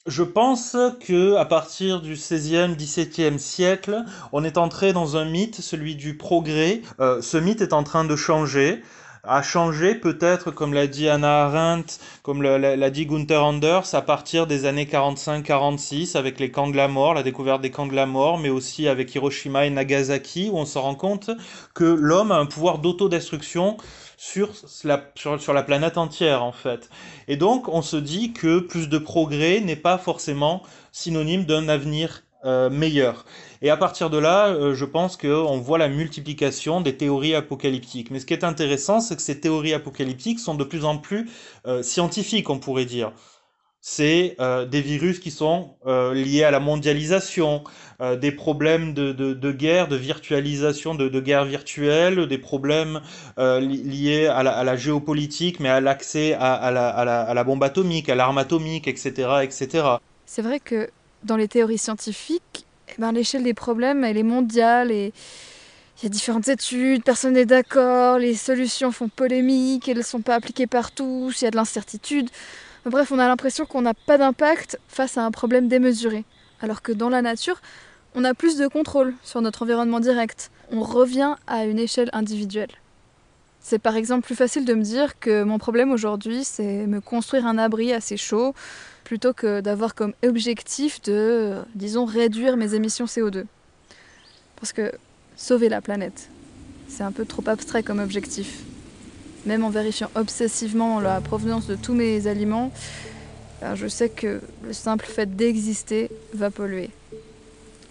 je 0.06 0.22
pense 0.22 0.76
que 1.00 1.34
à 1.34 1.44
partir 1.44 2.00
du 2.02 2.12
XVIe, 2.12 2.76
XVIIe 2.76 3.38
siècle, 3.40 4.04
on 4.32 4.44
est 4.44 4.58
entré 4.58 4.92
dans 4.92 5.16
un 5.16 5.24
mythe, 5.24 5.60
celui 5.60 5.96
du 5.96 6.16
progrès. 6.16 6.82
Euh, 7.00 7.20
ce 7.20 7.36
mythe 7.36 7.62
est 7.62 7.72
en 7.72 7.82
train 7.82 8.04
de 8.04 8.14
changer 8.14 8.82
a 9.24 9.42
changé 9.42 9.94
peut-être, 9.94 10.50
comme 10.50 10.72
l'a 10.72 10.86
dit 10.86 11.08
Anna 11.08 11.44
Arendt, 11.44 11.98
comme 12.22 12.42
l'a 12.42 12.90
dit 12.90 13.06
Gunther 13.06 13.44
Anders, 13.44 13.94
à 13.94 14.02
partir 14.02 14.46
des 14.46 14.64
années 14.64 14.86
45-46 14.86 16.16
avec 16.16 16.40
les 16.40 16.50
camps 16.50 16.68
de 16.68 16.76
la 16.76 16.88
mort, 16.88 17.14
la 17.14 17.22
découverte 17.22 17.60
des 17.60 17.70
camps 17.70 17.86
de 17.86 17.94
la 17.94 18.06
mort, 18.06 18.38
mais 18.38 18.48
aussi 18.48 18.88
avec 18.88 19.14
Hiroshima 19.14 19.66
et 19.66 19.70
Nagasaki, 19.70 20.48
où 20.50 20.58
on 20.58 20.64
se 20.64 20.78
rend 20.78 20.94
compte 20.94 21.30
que 21.74 21.84
l'homme 21.84 22.32
a 22.32 22.36
un 22.36 22.46
pouvoir 22.46 22.78
d'autodestruction 22.78 23.76
sur 24.16 24.50
la, 24.84 25.02
sur, 25.14 25.52
la 25.54 25.62
planète 25.62 25.96
entière 25.96 26.42
en 26.42 26.52
fait. 26.52 26.90
Et 27.26 27.36
donc 27.36 27.68
on 27.68 27.82
se 27.82 27.96
dit 27.96 28.32
que 28.32 28.58
plus 28.60 28.88
de 28.88 28.98
progrès 28.98 29.60
n'est 29.60 29.76
pas 29.76 29.96
forcément 29.96 30.62
synonyme 30.92 31.44
d'un 31.44 31.68
avenir 31.68 32.22
euh, 32.46 32.70
meilleur. 32.70 33.26
Et 33.60 33.68
à 33.68 33.76
partir 33.76 34.08
de 34.08 34.16
là, 34.16 34.48
euh, 34.48 34.74
je 34.74 34.86
pense 34.86 35.18
qu'on 35.18 35.58
voit 35.58 35.76
la 35.76 35.88
multiplication 35.88 36.80
des 36.80 36.96
théories 36.96 37.34
apocalyptiques. 37.34 38.10
Mais 38.10 38.18
ce 38.18 38.24
qui 38.24 38.32
est 38.32 38.44
intéressant, 38.44 39.00
c'est 39.00 39.14
que 39.14 39.20
ces 39.20 39.40
théories 39.40 39.74
apocalyptiques 39.74 40.40
sont 40.40 40.54
de 40.54 40.64
plus 40.64 40.86
en 40.86 40.96
plus 40.96 41.28
euh, 41.66 41.82
scientifiques, 41.82 42.48
on 42.48 42.58
pourrait 42.58 42.86
dire. 42.86 43.12
C'est 43.82 44.36
des 44.68 44.82
virus 44.82 45.20
qui 45.20 45.30
sont 45.30 45.76
liés 45.86 46.44
à 46.44 46.50
la 46.50 46.60
mondialisation, 46.60 47.64
des 48.20 48.30
problèmes 48.30 48.92
de, 48.92 49.12
de, 49.12 49.52
guerre, 49.52 49.88
de 49.88 49.96
virtualisation, 49.96 50.94
de, 50.94 51.20
guerre 51.20 51.46
virtuelle, 51.46 52.26
des 52.26 52.36
problèmes 52.36 53.00
liés 53.38 54.26
à 54.26 54.42
la, 54.42 54.50
à 54.50 54.64
la, 54.64 54.76
géopolitique, 54.76 55.60
mais 55.60 55.70
à 55.70 55.80
l'accès 55.80 56.34
à, 56.34 56.52
à, 56.52 56.70
la, 56.70 56.90
à, 56.90 57.32
la, 57.32 57.44
bombe 57.44 57.64
atomique, 57.64 58.10
à 58.10 58.14
l'arme 58.14 58.36
atomique, 58.36 58.86
etc. 58.86 59.28
etc. 59.44 59.96
C'est 60.26 60.42
vrai 60.42 60.60
que 60.60 60.90
dans 61.24 61.36
les 61.36 61.48
théories 61.48 61.78
scientifiques, 61.78 62.66
eh 62.88 63.00
ben, 63.00 63.12
l'échelle 63.12 63.42
des 63.42 63.54
problèmes, 63.54 64.04
elle 64.04 64.16
est 64.16 64.22
mondiale 64.22 64.90
et 64.90 65.12
il 65.98 66.04
y 66.04 66.06
a 66.06 66.08
différentes 66.08 66.48
études, 66.48 67.04
personne 67.04 67.34
n'est 67.34 67.44
d'accord, 67.44 68.18
les 68.18 68.34
solutions 68.34 68.90
font 68.90 69.08
polémique, 69.08 69.88
elles 69.88 69.98
ne 69.98 70.02
sont 70.02 70.22
pas 70.22 70.34
appliquées 70.34 70.66
partout, 70.66 71.30
il 71.38 71.44
y 71.44 71.46
a 71.46 71.50
de 71.50 71.56
l'incertitude. 71.56 72.30
Bref, 72.86 73.12
on 73.12 73.18
a 73.18 73.28
l'impression 73.28 73.66
qu'on 73.66 73.82
n'a 73.82 73.92
pas 73.92 74.16
d'impact 74.16 74.78
face 74.88 75.18
à 75.18 75.24
un 75.24 75.30
problème 75.30 75.68
démesuré. 75.68 76.24
Alors 76.62 76.80
que 76.80 76.92
dans 76.92 77.10
la 77.10 77.20
nature, 77.20 77.60
on 78.14 78.24
a 78.24 78.32
plus 78.32 78.56
de 78.56 78.66
contrôle 78.66 79.14
sur 79.22 79.42
notre 79.42 79.62
environnement 79.62 80.00
direct. 80.00 80.50
On 80.72 80.82
revient 80.82 81.34
à 81.46 81.66
une 81.66 81.78
échelle 81.78 82.08
individuelle. 82.14 82.70
C'est 83.60 83.78
par 83.78 83.96
exemple 83.96 84.24
plus 84.24 84.34
facile 84.34 84.64
de 84.64 84.72
me 84.72 84.82
dire 84.82 85.18
que 85.20 85.42
mon 85.42 85.58
problème 85.58 85.92
aujourd'hui, 85.92 86.44
c'est 86.44 86.86
me 86.86 87.00
construire 87.00 87.46
un 87.46 87.58
abri 87.58 87.92
assez 87.92 88.16
chaud, 88.16 88.54
plutôt 89.10 89.32
que 89.32 89.60
d'avoir 89.60 89.96
comme 89.96 90.12
objectif 90.24 91.02
de, 91.02 91.56
disons, 91.74 92.04
réduire 92.04 92.56
mes 92.56 92.76
émissions 92.76 93.06
CO2. 93.06 93.44
Parce 94.54 94.72
que 94.72 94.92
sauver 95.34 95.68
la 95.68 95.80
planète, 95.80 96.28
c'est 96.86 97.02
un 97.02 97.10
peu 97.10 97.24
trop 97.24 97.42
abstrait 97.48 97.82
comme 97.82 97.98
objectif. 97.98 98.60
Même 99.46 99.64
en 99.64 99.70
vérifiant 99.70 100.10
obsessivement 100.14 101.00
la 101.00 101.20
provenance 101.20 101.66
de 101.66 101.74
tous 101.74 101.92
mes 101.92 102.28
aliments, 102.28 102.70
ben, 103.60 103.74
je 103.74 103.88
sais 103.88 104.10
que 104.10 104.40
le 104.64 104.72
simple 104.72 105.06
fait 105.06 105.34
d'exister 105.34 106.08
va 106.32 106.52
polluer. 106.52 106.90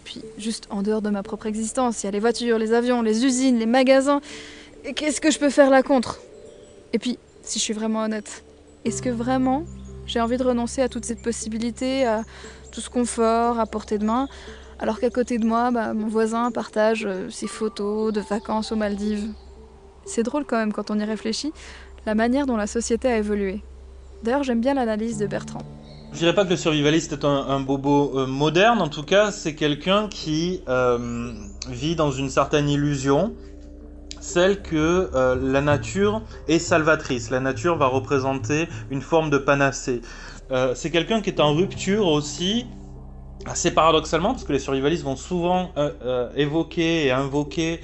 Puis 0.05 0.21
juste 0.37 0.67
en 0.69 0.83
dehors 0.83 1.01
de 1.01 1.09
ma 1.09 1.21
propre 1.21 1.47
existence, 1.47 2.01
il 2.01 2.05
y 2.05 2.07
a 2.07 2.11
les 2.11 2.21
voitures, 2.21 2.57
les 2.57 2.71
avions, 2.71 3.01
les 3.01 3.25
usines, 3.25 3.59
les 3.59 3.65
magasins. 3.65 4.21
Qu'est-ce 4.95 5.19
que 5.19 5.31
je 5.31 5.39
peux 5.39 5.49
faire 5.49 5.69
là 5.69 5.83
contre? 5.83 6.21
Et 6.93 6.97
puis, 6.97 7.19
si 7.43 7.59
je 7.59 7.63
suis 7.65 7.73
vraiment 7.73 8.03
honnête, 8.03 8.41
est-ce 8.85 9.01
que 9.01 9.09
vraiment 9.09 9.65
j'ai 10.09 10.19
envie 10.19 10.37
de 10.37 10.43
renoncer 10.43 10.81
à 10.81 10.89
toute 10.89 11.05
cette 11.05 11.21
possibilité, 11.21 12.05
à 12.05 12.23
tout 12.71 12.81
ce 12.81 12.89
confort, 12.89 13.59
à 13.59 13.67
portée 13.67 13.99
de 13.99 14.05
main, 14.05 14.27
alors 14.79 14.99
qu'à 14.99 15.11
côté 15.11 15.37
de 15.37 15.45
moi, 15.45 15.69
bah, 15.71 15.93
mon 15.93 16.07
voisin 16.07 16.51
partage 16.51 17.05
euh, 17.05 17.29
ses 17.29 17.47
photos 17.47 18.11
de 18.11 18.19
vacances 18.19 18.71
aux 18.71 18.75
Maldives. 18.75 19.27
C'est 20.05 20.23
drôle 20.23 20.45
quand 20.45 20.57
même 20.57 20.73
quand 20.73 20.89
on 20.89 20.99
y 20.99 21.03
réfléchit, 21.03 21.53
la 22.07 22.15
manière 22.15 22.47
dont 22.47 22.57
la 22.57 22.65
société 22.65 23.07
a 23.07 23.17
évolué. 23.17 23.61
D'ailleurs, 24.23 24.43
j'aime 24.43 24.61
bien 24.61 24.73
l'analyse 24.73 25.19
de 25.19 25.27
Bertrand. 25.27 25.61
Je 26.11 26.17
dirais 26.17 26.33
pas 26.33 26.43
que 26.43 26.49
le 26.49 26.57
survivaliste 26.57 27.13
est 27.13 27.23
un, 27.23 27.59
bobo 27.59 28.17
euh, 28.17 28.25
moderne, 28.25 28.81
en 28.81 28.89
tout 28.89 29.03
cas, 29.03 29.31
c'est 29.31 29.53
quelqu'un 29.53 30.07
qui 30.09 30.61
euh, 30.67 31.33
vit 31.69 31.95
dans 31.95 32.09
une 32.09 32.29
certaine 32.29 32.67
illusion, 32.67 33.35
celle 34.19 34.61
que 34.61 35.09
euh, 35.13 35.35
la 35.41 35.61
nature 35.61 36.21
est 36.47 36.59
salvatrice. 36.59 37.29
La 37.29 37.39
nature 37.39 37.77
va 37.77 37.87
représenter 37.87 38.67
une 38.89 39.01
forme 39.01 39.29
de 39.29 39.37
panacée. 39.37 40.01
Euh, 40.51 40.73
c'est 40.75 40.91
quelqu'un 40.91 41.21
qui 41.21 41.29
est 41.29 41.39
en 41.39 41.53
rupture 41.53 42.07
aussi, 42.07 42.65
assez 43.45 43.71
paradoxalement, 43.71 44.31
parce 44.31 44.43
que 44.43 44.53
les 44.53 44.59
survivalistes 44.59 45.03
vont 45.03 45.15
souvent 45.15 45.71
euh, 45.77 46.29
évoquer 46.35 47.05
et 47.05 47.11
invoquer 47.11 47.81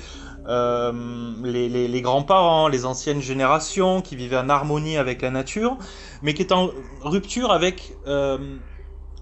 les, 0.47 2.01
grands-parents, 2.03 2.67
les 2.67 2.85
anciennes 2.85 3.21
générations 3.21 4.01
qui 4.01 4.15
vivaient 4.15 4.37
en 4.37 4.49
harmonie 4.49 4.97
avec 4.97 5.23
la 5.23 5.31
nature, 5.31 5.75
mais 6.21 6.35
qui 6.35 6.43
est 6.43 6.51
en 6.51 6.69
rupture 7.01 7.51
avec 7.51 7.93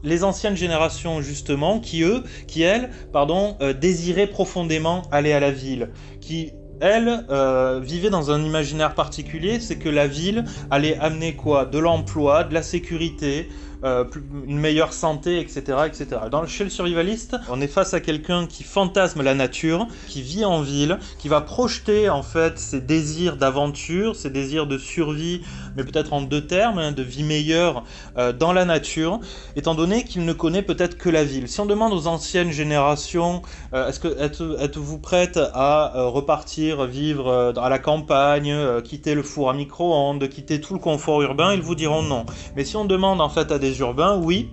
les 0.03 0.23
anciennes 0.25 0.57
générations 0.57 1.21
justement, 1.21 1.79
qui 1.79 2.03
eux, 2.03 2.23
qui 2.45 2.63
elles, 2.63 2.89
pardon, 3.13 3.57
désiraient 3.79 4.27
profondément 4.27 5.03
aller 5.13 5.31
à 5.31 5.39
la 5.39 5.51
ville, 5.51 5.91
qui 6.19 6.51
elle 6.79 7.25
euh, 7.29 7.79
vivait 7.81 8.09
dans 8.09 8.31
un 8.31 8.43
imaginaire 8.43 8.95
particulier, 8.95 9.59
c'est 9.59 9.77
que 9.77 9.89
la 9.89 10.07
ville 10.07 10.45
allait 10.69 10.97
amener 10.97 11.35
quoi? 11.35 11.65
De 11.65 11.79
l'emploi, 11.79 12.43
de 12.43 12.53
la 12.53 12.63
sécurité, 12.63 13.49
euh, 13.83 14.05
une 14.47 14.59
meilleure 14.59 14.93
santé, 14.93 15.39
etc., 15.39 15.79
etc. 15.85 16.07
Dans, 16.31 16.45
chez 16.47 16.63
le 16.63 16.69
survivaliste, 16.69 17.35
on 17.49 17.59
est 17.59 17.67
face 17.67 17.93
à 17.93 17.99
quelqu'un 17.99 18.45
qui 18.45 18.63
fantasme 18.63 19.21
la 19.21 19.33
nature, 19.33 19.87
qui 20.07 20.21
vit 20.21 20.45
en 20.45 20.61
ville, 20.61 20.99
qui 21.19 21.27
va 21.27 21.41
projeter 21.41 22.09
en 22.09 22.23
fait 22.23 22.57
ses 22.57 22.79
désirs 22.79 23.35
d'aventure, 23.35 24.15
ses 24.15 24.29
désirs 24.29 24.67
de 24.67 24.77
survie, 24.77 25.41
mais 25.75 25.83
peut-être 25.83 26.13
en 26.13 26.21
deux 26.21 26.47
termes, 26.47 26.79
hein, 26.79 26.93
de 26.93 27.03
vie 27.03 27.23
meilleure 27.23 27.83
euh, 28.17 28.31
dans 28.31 28.53
la 28.53 28.63
nature, 28.63 29.19
étant 29.57 29.75
donné 29.75 30.05
qu'il 30.05 30.23
ne 30.23 30.33
connaît 30.33 30.61
peut-être 30.61 30.97
que 30.97 31.09
la 31.09 31.25
ville. 31.25 31.49
Si 31.49 31.59
on 31.59 31.65
demande 31.65 31.91
aux 31.91 32.07
anciennes 32.07 32.51
générations, 32.51 33.41
euh, 33.73 33.89
est-ce 33.89 33.99
que 33.99 34.17
êtes-vous 34.61 34.99
prête 34.99 35.37
à 35.53 35.91
repartir 35.95 36.85
vivre 36.85 37.53
à 37.57 37.69
la 37.69 37.79
campagne, 37.79 38.81
quitter 38.83 39.13
le 39.13 39.23
four 39.23 39.49
à 39.49 39.53
micro-ondes, 39.53 40.29
quitter 40.29 40.61
tout 40.61 40.73
le 40.73 40.79
confort 40.79 41.21
urbain, 41.21 41.53
ils 41.53 41.61
vous 41.61 41.75
diront 41.75 42.01
non. 42.01 42.25
Mais 42.55 42.63
si 42.63 42.77
on 42.77 42.85
demande 42.85 43.19
en 43.19 43.29
fait 43.29 43.51
à 43.51 43.59
des 43.59 43.72
urbains, 43.79 44.17
oui, 44.17 44.49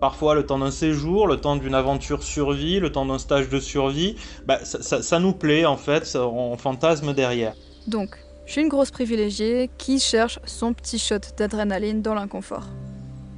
parfois 0.00 0.34
le 0.34 0.44
temps 0.44 0.58
d'un 0.58 0.70
séjour, 0.70 1.26
le 1.26 1.36
temps 1.36 1.56
d'une 1.56 1.74
aventure 1.74 2.22
survie, 2.22 2.80
le 2.80 2.90
temps 2.90 3.06
d'un 3.06 3.18
stage 3.18 3.48
de 3.48 3.60
survie, 3.60 4.16
bah, 4.46 4.58
ça, 4.64 5.18
nous 5.20 5.32
plaît 5.32 5.64
en 5.64 5.76
fait, 5.76 6.16
on 6.16 6.56
fantasme 6.56 7.14
derrière. 7.14 7.54
Donc, 7.86 8.18
je 8.46 8.52
suis 8.52 8.62
une 8.62 8.68
grosse 8.68 8.90
privilégiée 8.90 9.70
qui 9.78 10.00
cherche 10.00 10.40
son 10.44 10.72
petit 10.72 10.98
shot 10.98 11.20
d'adrénaline 11.36 12.02
dans 12.02 12.14
l'inconfort. 12.14 12.66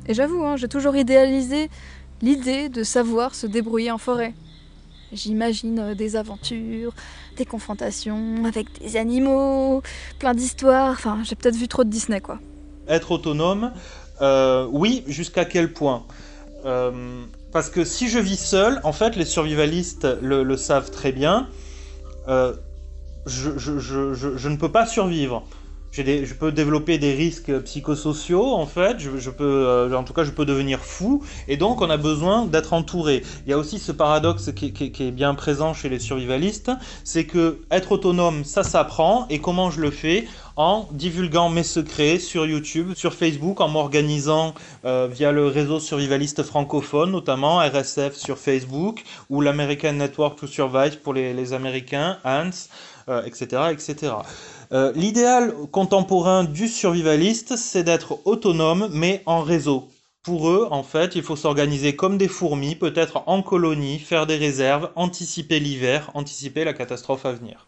Et 0.06 0.14
j'avoue, 0.14 0.42
hein, 0.44 0.56
j'ai 0.56 0.68
toujours 0.68 0.96
idéalisé 0.96 1.68
l'idée 2.22 2.68
de 2.68 2.82
savoir 2.82 3.34
se 3.34 3.46
débrouiller 3.46 3.90
en 3.90 3.98
forêt. 3.98 4.34
J'imagine 5.12 5.78
euh, 5.78 5.94
des 5.94 6.16
aventures, 6.16 6.92
des 7.36 7.44
confrontations 7.44 8.44
avec 8.46 8.66
des 8.80 8.96
animaux, 8.96 9.82
plein 10.18 10.34
d'histoires, 10.34 10.92
enfin 10.92 11.18
j'ai 11.24 11.36
peut-être 11.36 11.56
vu 11.56 11.68
trop 11.68 11.84
de 11.84 11.90
Disney 11.90 12.20
quoi. 12.20 12.38
Être 12.88 13.12
autonome, 13.12 13.72
euh, 14.20 14.66
oui, 14.70 15.04
jusqu'à 15.06 15.44
quel 15.44 15.72
point 15.72 16.04
euh, 16.64 17.24
Parce 17.52 17.70
que 17.70 17.84
si 17.84 18.08
je 18.08 18.18
vis 18.18 18.38
seul, 18.38 18.80
en 18.84 18.92
fait, 18.92 19.16
les 19.16 19.24
survivalistes 19.24 20.06
le, 20.22 20.56
savent 20.56 20.90
très 20.90 21.12
bien, 21.12 21.48
euh, 22.28 22.54
je, 23.26 24.48
ne 24.48 24.56
peux 24.56 24.70
pas 24.70 24.86
survivre. 24.86 25.44
Je 25.96 26.34
peux 26.34 26.50
développer 26.50 26.98
des 26.98 27.14
risques 27.14 27.56
psychosociaux, 27.60 28.52
en 28.52 28.66
fait. 28.66 28.98
Je, 28.98 29.30
peux, 29.30 29.94
en 29.94 30.02
tout 30.02 30.12
cas, 30.12 30.24
je 30.24 30.30
peux 30.30 30.44
devenir 30.44 30.80
fou. 30.80 31.22
Et 31.48 31.56
donc, 31.56 31.80
on 31.80 31.90
a 31.90 31.96
besoin 31.96 32.46
d'être 32.46 32.72
entouré. 32.72 33.22
Il 33.46 33.50
y 33.50 33.52
a 33.52 33.58
aussi 33.58 33.78
ce 33.78 33.92
paradoxe 33.92 34.50
qui, 34.52 34.66
est 34.66 35.10
bien 35.10 35.34
présent 35.34 35.74
chez 35.74 35.88
les 35.88 35.98
survivalistes, 35.98 36.70
c'est 37.04 37.24
que 37.24 37.60
être 37.70 37.92
autonome, 37.92 38.44
ça 38.44 38.62
s'apprend. 38.64 39.26
Et 39.30 39.38
comment 39.38 39.70
je 39.70 39.80
le 39.80 39.90
fais? 39.90 40.26
En 40.56 40.88
divulguant 40.92 41.48
mes 41.48 41.64
secrets 41.64 42.20
sur 42.20 42.46
YouTube, 42.46 42.92
sur 42.94 43.12
Facebook, 43.14 43.60
en 43.60 43.68
m'organisant 43.68 44.54
euh, 44.84 45.08
via 45.10 45.32
le 45.32 45.48
réseau 45.48 45.80
survivaliste 45.80 46.44
francophone, 46.44 47.10
notamment 47.10 47.58
RSF 47.58 48.14
sur 48.14 48.38
Facebook 48.38 49.02
ou 49.30 49.40
l'American 49.40 49.94
Network 49.94 50.38
to 50.38 50.46
Survive 50.46 50.98
pour 50.98 51.12
les, 51.12 51.52
Américains, 51.52 52.18
ANS, 52.24 52.68
etc. 53.26 53.46
Euh, 53.52 53.70
etc. 53.70 54.12
Euh, 54.72 54.92
l'idéal 54.94 55.52
contemporain 55.70 56.44
du 56.44 56.68
survivaliste, 56.68 57.56
c'est 57.56 57.82
d'être 57.82 58.18
autonome 58.24 58.88
mais 58.92 59.22
en 59.26 59.42
réseau. 59.42 59.88
Pour 60.22 60.48
eux, 60.48 60.68
en 60.70 60.82
fait, 60.82 61.16
il 61.16 61.22
faut 61.22 61.36
s'organiser 61.36 61.96
comme 61.96 62.16
des 62.16 62.28
fourmis, 62.28 62.76
peut-être 62.76 63.22
en 63.26 63.42
colonie, 63.42 63.98
faire 63.98 64.26
des 64.26 64.36
réserves, 64.36 64.90
anticiper 64.96 65.60
l'hiver, 65.60 66.10
anticiper 66.14 66.64
la 66.64 66.72
catastrophe 66.72 67.26
à 67.26 67.32
venir. 67.32 67.66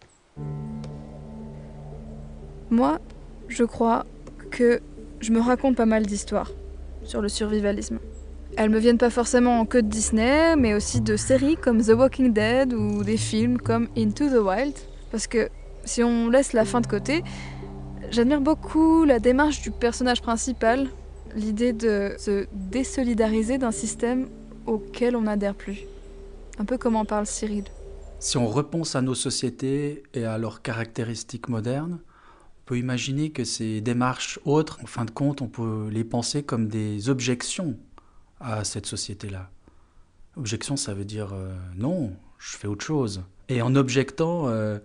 Moi, 2.70 2.98
je 3.48 3.64
crois 3.64 4.06
que 4.50 4.80
je 5.20 5.32
me 5.32 5.40
raconte 5.40 5.76
pas 5.76 5.86
mal 5.86 6.06
d'histoires 6.06 6.50
sur 7.04 7.20
le 7.20 7.28
survivalisme. 7.28 7.98
Elles 8.56 8.70
me 8.70 8.78
viennent 8.78 8.96
pas 8.96 9.10
forcément 9.10 9.66
que 9.66 9.76
de 9.76 9.86
Disney, 9.86 10.56
mais 10.56 10.72
aussi 10.72 11.02
de 11.02 11.16
séries 11.16 11.56
comme 11.56 11.82
The 11.82 11.90
Walking 11.90 12.32
Dead 12.32 12.72
ou 12.72 13.04
des 13.04 13.18
films 13.18 13.58
comme 13.58 13.88
Into 13.98 14.30
the 14.30 14.42
Wild. 14.42 14.74
Parce 15.10 15.26
que 15.26 15.50
si 15.86 16.02
on 16.02 16.28
laisse 16.28 16.52
la 16.52 16.64
fin 16.64 16.80
de 16.80 16.86
côté, 16.86 17.24
j'admire 18.10 18.40
beaucoup 18.40 19.04
la 19.04 19.18
démarche 19.18 19.62
du 19.62 19.70
personnage 19.70 20.20
principal, 20.20 20.88
l'idée 21.34 21.72
de 21.72 22.14
se 22.18 22.46
désolidariser 22.52 23.56
d'un 23.58 23.70
système 23.70 24.28
auquel 24.66 25.16
on 25.16 25.22
n'adhère 25.22 25.54
plus. 25.54 25.80
Un 26.58 26.64
peu 26.64 26.76
comme 26.76 26.96
en 26.96 27.04
parle 27.04 27.26
Cyril. 27.26 27.64
Si 28.18 28.36
on 28.36 28.46
repense 28.46 28.96
à 28.96 29.02
nos 29.02 29.14
sociétés 29.14 30.02
et 30.14 30.24
à 30.24 30.38
leurs 30.38 30.62
caractéristiques 30.62 31.48
modernes, 31.48 32.00
on 32.02 32.64
peut 32.66 32.78
imaginer 32.78 33.30
que 33.30 33.44
ces 33.44 33.80
démarches 33.80 34.40
autres, 34.44 34.78
en 34.82 34.86
fin 34.86 35.04
de 35.04 35.10
compte, 35.10 35.42
on 35.42 35.48
peut 35.48 35.88
les 35.90 36.02
penser 36.02 36.42
comme 36.42 36.66
des 36.68 37.08
objections 37.08 37.76
à 38.40 38.64
cette 38.64 38.86
société-là. 38.86 39.50
Objection, 40.36 40.76
ça 40.76 40.92
veut 40.92 41.04
dire 41.04 41.32
euh, 41.32 41.54
non, 41.76 42.12
je 42.38 42.56
fais 42.56 42.66
autre 42.66 42.84
chose. 42.84 43.22
Et 43.48 43.62
en 43.62 43.76
objectant, 43.76 44.48
euh, 44.48 44.78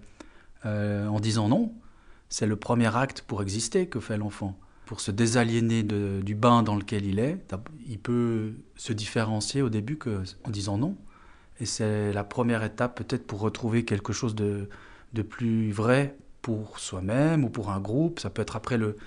euh, 0.65 1.08
en 1.08 1.20
disant 1.20 1.48
non, 1.48 1.74
c'est 2.30 2.46
le 2.46 2.56
premier 2.56 2.96
acte 2.96 3.22
pour 3.22 3.41
exister 3.41 3.88
que 3.88 4.00
fait 4.00 4.18
l'enfant. 4.18 4.58
Pour 4.86 5.00
se 5.00 5.12
désaliéner 5.12 5.84
du 5.84 6.36
bain 6.36 6.63
dans 6.63 6.75
lequel 6.75 7.06
il 7.06 7.20
est, 7.20 7.38
il 7.88 7.98
peut 8.00 8.53
se 8.75 8.91
différencier 8.91 9.62
au 9.62 9.70
début 9.70 9.98
que, 9.98 10.24
en 10.44 10.50
disant 10.50 10.77
non. 10.77 10.98
Et 11.62 11.65
c'est 11.65 12.12
la 12.12 12.24
première 12.24 12.63
étape 12.63 12.98
peut-être 12.98 13.25
pour 13.25 13.39
retrouver 13.39 13.86
quelque 13.86 14.13
chose 14.13 14.36
de, 14.36 14.68
plus 15.30 15.72
vrai 15.72 16.15
pour 16.41 16.80
soi-même 16.80 17.44
ou 17.44 17.50
pour 17.50 17.70
un 17.70 17.80
groupe. 17.80 18.20
Ça 18.20 18.30
peut 18.30 18.41
être 18.41 18.56
après 18.56 18.77
le... 18.77 18.98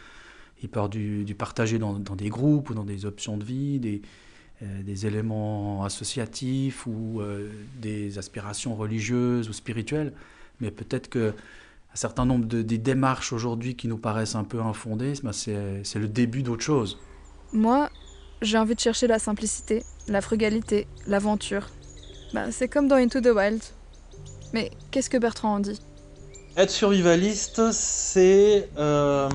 Il 0.63 0.71
part 0.71 0.89
du, 0.89 1.25
du 1.25 1.35
partager 1.35 1.79
dans, 1.79 1.99
des 1.99 2.29
groupes 2.31 2.71
ou 2.71 2.75
dans 2.75 2.85
des 2.85 3.05
options 3.05 3.37
de 3.37 3.45
vie, 3.45 3.81
des, 3.81 4.01
euh, 4.63 4.95
éléments 5.03 5.85
associatifs 5.85 6.87
ou 6.87 7.21
euh, 7.21 7.51
des 7.77 8.17
aspirations 8.19 8.75
religieuses 8.75 9.49
ou 9.49 9.53
spirituelles. 9.53 10.15
Mais 10.61 10.71
peut-être 10.71 11.09
que 11.09 11.35
un 11.95 11.97
certain 11.97 12.25
nombre 12.25 12.47
de, 12.47 12.63
des 12.63 12.79
démarches 12.79 13.33
aujourd'hui 13.33 13.77
qui 13.77 13.87
nous 13.87 13.99
paraissent 13.99 14.35
un 14.35 14.45
peu 14.45 14.61
infondées, 14.61 15.15
ben 15.23 15.33
c'est 15.33 15.55
le 15.95 16.09
début 16.09 16.43
d'autre 16.43 16.63
chose. 16.63 16.99
Moi, 17.53 17.89
j'ai 18.43 18.59
envie 18.59 18.75
de 18.75 18.81
chercher 18.81 19.07
la 19.07 19.21
simplicité, 19.21 19.85
la 20.09 20.21
frugalité, 20.21 20.89
l'aventure. 21.07 21.69
Ben, 22.33 22.51
c'est 22.51 22.69
comme 22.69 22.89
dans 22.89 22.97
Into 22.97 23.21
the 23.21 23.33
Wild. 23.35 23.63
Mais 24.53 24.73
qu'est-ce 24.91 25.09
que 25.09 25.19
Bertrand 25.19 25.55
en 25.55 25.61
dit? 25.61 25.81
Être 26.57 26.71
survivaliste, 26.71 27.73
c'est 27.73 28.69
euh, 28.79 29.29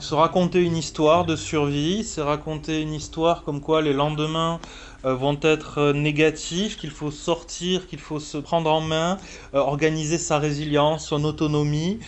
se 0.00 0.14
raconter 0.14 0.60
une 0.60 0.76
histoire 0.76 1.24
de 1.24 1.34
survie, 1.34 2.04
c'est 2.04 2.22
raconter 2.22 2.82
une 2.82 2.94
histoire 2.94 3.42
comme 3.42 3.60
quoi 3.60 3.82
les 3.82 3.92
lendemains 3.92 4.60
euh, 5.04 5.12
vont 5.12 5.40
être 5.42 5.78
euh, 5.78 5.92
négatifs, 5.92 6.76
qu'il 6.76 6.92
faut 6.92 7.10
sortir, 7.10 7.88
qu'il 7.88 7.98
faut 7.98 8.20
se 8.20 8.38
prendre 8.38 8.70
en 8.70 8.80
main, 8.80 9.18
organiser 9.54 10.18
sa 10.18 10.38
résilience, 10.38 11.04
son 11.08 11.24
autonomie. 11.24 11.98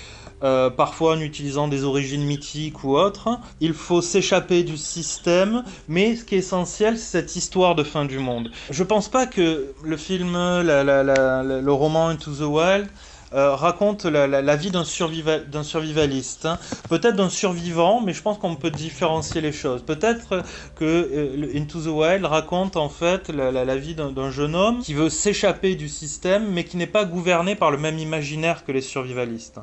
parfois 0.76 1.14
en 1.16 1.20
utilisant 1.20 1.68
des 1.68 1.84
origines 1.84 2.24
mythiques 2.24 2.82
ou 2.84 2.96
autres. 2.96 3.28
Il 3.60 3.74
faut 3.74 4.02
s'échapper 4.02 4.62
du 4.64 4.76
système, 4.76 5.64
mais 5.88 6.16
ce 6.16 6.24
qui 6.24 6.34
est 6.36 6.38
essentiel, 6.38 6.96
c'est 6.98 7.18
cette 7.18 7.36
histoire 7.36 7.74
de 7.74 7.84
fin 7.84 8.04
du 8.04 8.18
monde. 8.18 8.50
Je 8.70 8.84
pense 8.84 9.08
pas 9.08 9.26
que 9.26 9.72
le 9.84 9.96
film, 9.96 10.32
le 10.34 11.70
roman 11.70 12.08
Into 12.08 12.32
the 12.32 12.48
Wild, 12.56 12.88
euh, 13.34 13.54
raconte 13.54 14.04
la, 14.04 14.56
vie 14.56 14.70
d'un 14.70 14.84
survivaliste. 14.84 16.46
Hein. 16.46 16.58
Peut-être 16.88 17.16
d'un 17.16 17.30
survivant, 17.30 18.00
mais 18.00 18.12
je 18.12 18.22
pense 18.22 18.38
qu'on 18.38 18.56
peut 18.56 18.70
différencier 18.70 19.40
les 19.40 19.52
choses. 19.52 19.82
Peut-être 19.82 20.42
que 20.76 20.84
euh, 20.84 21.58
Into 21.58 21.80
the 21.80 21.86
Wild 21.86 22.24
raconte 22.24 22.76
en 22.76 22.88
fait 22.88 23.28
la, 23.30 23.76
vie 23.76 23.94
d'un 23.94 24.30
jeune 24.30 24.54
homme 24.54 24.80
qui 24.80 24.94
veut 24.94 25.08
s'échapper 25.08 25.74
du 25.74 25.88
système, 25.88 26.50
mais 26.50 26.64
qui 26.64 26.76
n'est 26.76 26.86
pas 26.86 27.04
gouverné 27.04 27.54
par 27.54 27.70
le 27.70 27.78
même 27.78 27.98
imaginaire 27.98 28.64
que 28.64 28.72
les 28.72 28.80
survivalistes. 28.80 29.60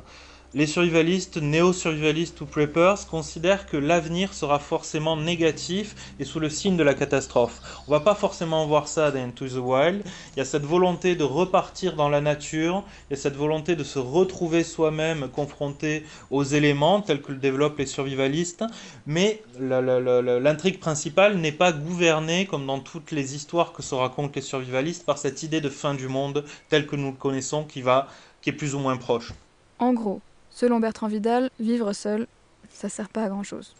Les 0.52 0.66
survivalistes, 0.66 1.36
néo-survivalistes 1.36 2.40
ou 2.40 2.44
preppers 2.44 3.06
considèrent 3.08 3.66
que 3.66 3.76
l'avenir 3.76 4.34
sera 4.34 4.58
forcément 4.58 5.16
négatif 5.16 5.94
et 6.18 6.24
sous 6.24 6.40
le 6.40 6.50
signe 6.50 6.76
de 6.76 6.82
la 6.82 6.94
catastrophe. 6.94 7.60
On 7.86 7.92
va 7.92 8.00
pas 8.00 8.16
forcément 8.16 8.66
voir 8.66 8.88
ça 8.88 9.12
dans 9.12 9.20
Into 9.20 9.46
the 9.46 9.58
Wild. 9.58 10.02
Il 10.34 10.38
y 10.38 10.42
a 10.42 10.44
cette 10.44 10.64
volonté 10.64 11.14
de 11.14 11.22
repartir 11.22 11.94
dans 11.94 12.08
la 12.08 12.20
nature, 12.20 12.82
il 13.08 13.14
y 13.14 13.16
a 13.16 13.22
cette 13.22 13.36
volonté 13.36 13.76
de 13.76 13.84
se 13.84 14.00
retrouver 14.00 14.64
soi-même 14.64 15.28
confronté 15.28 16.04
aux 16.32 16.42
éléments 16.42 17.00
tels 17.00 17.22
que 17.22 17.30
le 17.30 17.38
développent 17.38 17.78
les 17.78 17.86
survivalistes, 17.86 18.64
mais 19.06 19.44
l'intrigue 19.60 20.80
principale 20.80 21.36
n'est 21.36 21.52
pas 21.52 21.70
gouvernée 21.70 22.46
comme 22.46 22.66
dans 22.66 22.80
toutes 22.80 23.12
les 23.12 23.36
histoires 23.36 23.72
que 23.72 23.84
se 23.84 23.94
racontent 23.94 24.32
les 24.34 24.42
survivalistes 24.42 25.06
par 25.06 25.18
cette 25.18 25.44
idée 25.44 25.60
de 25.60 25.68
fin 25.68 25.94
du 25.94 26.08
monde 26.08 26.44
tel 26.68 26.88
que 26.88 26.96
nous 26.96 27.12
le 27.12 27.16
connaissons 27.16 27.62
qui 27.62 27.82
va 27.82 28.08
qui 28.42 28.50
est 28.50 28.54
plus 28.54 28.74
ou 28.74 28.80
moins 28.80 28.96
proche. 28.96 29.32
En 29.78 29.92
gros, 29.92 30.20
Selon 30.60 30.78
Bertrand 30.78 31.08
Vidal, 31.08 31.48
vivre 31.58 31.94
seul, 31.94 32.26
ça 32.68 32.90
sert 32.90 33.08
pas 33.08 33.24
à 33.24 33.28
grand 33.30 33.42
chose. 33.42 33.74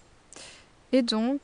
Et 0.93 1.03
donc, 1.03 1.43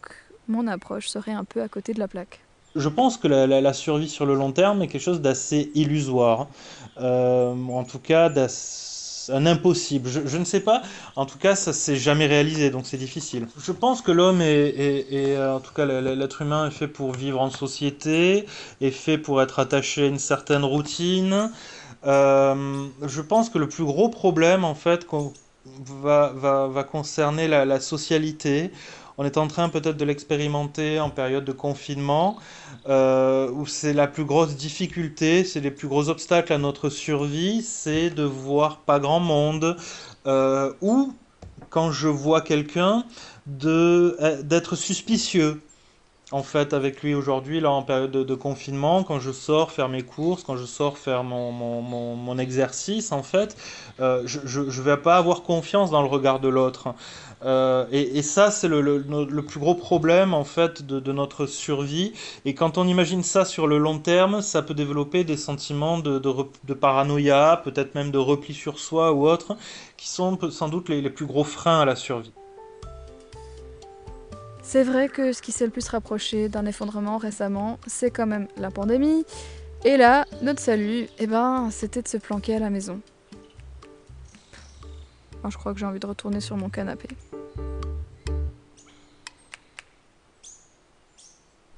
mon 0.49 0.66
approche 0.66 1.09
serait 1.09 1.35
un 1.35 1.44
peu 1.44 1.61
à 1.61 1.68
côté 1.68 1.92
de 1.92 1.99
la 1.99 2.09
plaque. 2.09 2.40
Je 2.75 2.88
pense 2.88 3.18
que 3.18 3.29
la, 3.29 3.72
survie 3.75 4.09
sur 4.09 4.25
le 4.25 4.35
long 4.35 4.53
terme 4.53 4.81
est 4.81 4.88
quelque 4.88 5.03
chose 5.03 5.20
d'assez 5.20 5.70
illusoire, 5.75 6.49
euh, 7.03 7.55
en 7.68 7.85
tout 7.85 7.99
cas 7.99 8.31
un 9.29 9.44
impossible. 9.44 10.09
Je, 10.09 10.38
ne 10.38 10.44
sais 10.44 10.61
pas, 10.61 10.81
en 11.16 11.27
tout 11.27 11.37
cas 11.37 11.55
ça 11.55 11.75
s'est 11.75 11.96
jamais 11.96 12.27
réalisé, 12.27 12.70
donc 12.70 12.87
c'est 12.87 12.96
difficile. 12.96 13.46
Je 13.59 13.72
pense 13.72 14.01
que 14.01 14.12
l'homme 14.12 14.40
est, 14.40 14.68
est, 15.12 15.38
en 15.38 15.61
tout 15.61 15.75
cas 15.75 15.85
l'être 15.85 16.40
humain 16.40 16.68
est 16.68 16.70
fait 16.70 16.88
pour 16.88 17.12
vivre 17.12 17.42
en 17.42 17.51
société, 17.51 18.46
est 18.81 18.90
fait 18.90 19.18
pour 19.18 19.42
être 19.42 19.59
attaché 19.59 20.05
à 20.05 20.07
une 20.07 20.18
certaine 20.18 20.64
routine, 20.64 21.51
euh, 22.07 22.87
je 23.03 23.21
pense 23.21 23.51
que 23.51 23.59
le 23.59 23.69
plus 23.69 23.85
gros 23.85 24.09
problème, 24.09 24.64
en 24.64 24.75
fait, 24.75 25.07
va, 25.85 26.85
concerner 26.90 27.49
la, 27.49 27.64
la, 27.64 27.81
socialité. 27.81 28.71
On 29.19 29.25
est 29.25 29.38
en 29.38 29.49
train 29.49 29.69
peut-être 29.69 29.97
de 29.97 30.05
l'expérimenter 30.05 31.01
en 31.01 31.11
période 31.11 31.45
de 31.45 31.53
confinement, 31.53 32.37
euh, 32.88 33.51
où 33.51 33.66
c'est 33.66 33.95
la 33.95 34.07
plus 34.07 34.25
grosse 34.25 34.57
difficulté, 34.57 35.42
c'est 35.45 35.61
les 35.61 35.71
plus 35.71 35.88
gros 35.88 36.09
obstacles 36.09 36.53
à 36.53 36.59
notre 36.59 36.90
survie, 36.90 37.62
c'est 37.62 38.11
de 38.11 38.23
voir 38.23 38.81
pas 38.81 38.99
grand 38.99 39.21
monde, 39.21 39.77
euh, 40.27 40.73
ou 40.83 41.14
quand 41.71 41.90
je 41.92 42.09
vois 42.09 42.42
quelqu'un, 42.42 43.05
d'être 43.47 44.77
suspicieux 44.77 45.62
en 46.33 46.43
fait 46.43 46.75
avec 46.75 47.03
lui 47.03 47.15
aujourd'hui, 47.15 47.61
là 47.61 47.71
en 47.71 47.83
période 47.83 48.11
de, 48.11 48.35
confinement, 48.35 49.05
quand 49.05 49.21
je 49.21 49.31
sors 49.31 49.71
faire 49.71 49.89
mes 49.89 50.03
courses, 50.03 50.43
quand 50.43 50.57
je 50.57 50.65
sors 50.65 50.99
faire 50.99 51.23
mon, 51.23 51.53
mon, 51.53 51.83
mon, 52.17 52.39
exercice, 52.39 53.12
en 53.12 53.23
fait, 53.23 53.57
euh, 54.01 54.23
je 54.27 54.61
ne 54.61 54.83
vais 54.83 54.97
pas 54.97 55.17
avoir 55.17 55.43
confiance 55.43 55.91
dans 55.91 56.03
le 56.03 56.09
regard 56.09 56.41
de 56.41 56.49
l'autre. 56.49 56.95
Euh, 57.45 57.87
et, 57.93 58.19
et, 58.19 58.23
ça, 58.23 58.51
c'est 58.51 58.67
le, 58.67 58.81
le, 58.81 58.99
le, 58.99 59.43
plus 59.43 59.61
gros 59.61 59.75
problème 59.75 60.33
en 60.35 60.45
fait 60.45 60.83
de, 60.85 61.01
de, 61.01 61.12
notre 61.12 61.47
survie. 61.47 62.12
Et 62.45 62.55
quand 62.55 62.79
on 62.79 62.89
imagine 62.89 63.23
ça 63.23 63.45
sur 63.45 63.67
le 63.67 63.79
long 63.79 63.99
terme, 63.99 64.41
ça 64.41 64.62
peut 64.62 64.75
développer 64.75 65.23
des 65.23 65.37
sentiments 65.37 65.99
de, 65.99 66.19
de, 66.19 66.33
de 66.65 66.75
paranoïa, 66.75 67.61
peut-être 67.62 67.95
même 67.95 68.11
de 68.11 68.19
repli 68.19 68.55
sur 68.55 68.79
soi 68.79 69.12
ou 69.12 69.29
autre, 69.29 69.57
qui 69.97 70.09
sont 70.09 70.39
sans 70.51 70.69
doute 70.69 70.89
les, 70.89 71.03
les 71.03 71.11
plus 71.11 71.27
gros 71.27 71.45
freins 71.45 71.81
à 71.81 71.85
la 71.85 71.95
survie. 71.95 72.33
C'est 74.68 74.83
vrai 74.83 75.09
que 75.09 75.33
ce 75.33 75.40
qui 75.40 75.52
s'est 75.52 75.64
le 75.64 75.70
plus 75.70 75.87
rapproché 75.87 76.48
d'un 76.48 76.66
effondrement 76.66 77.18
récemment, 77.18 77.79
c'est 77.87 78.11
quand 78.11 78.26
même 78.26 78.48
la 78.57 78.72
pandémie. 78.72 79.24
Et 79.85 79.96
là, 79.96 80.26
notre 80.42 80.61
salut, 80.61 81.07
eh 81.20 81.29
ben, 81.29 81.70
c'était 81.70 82.02
de 82.02 82.09
se 82.09 82.16
planquer 82.16 82.57
à 82.57 82.59
la 82.59 82.68
maison. 82.68 83.00
je 85.48 85.57
crois 85.57 85.72
que 85.72 85.79
j'ai 85.79 85.87
envie 85.87 86.00
de 86.00 86.07
retourner 86.07 86.40
sur 86.40 86.57
mon 86.57 86.68
canapé. 86.68 87.09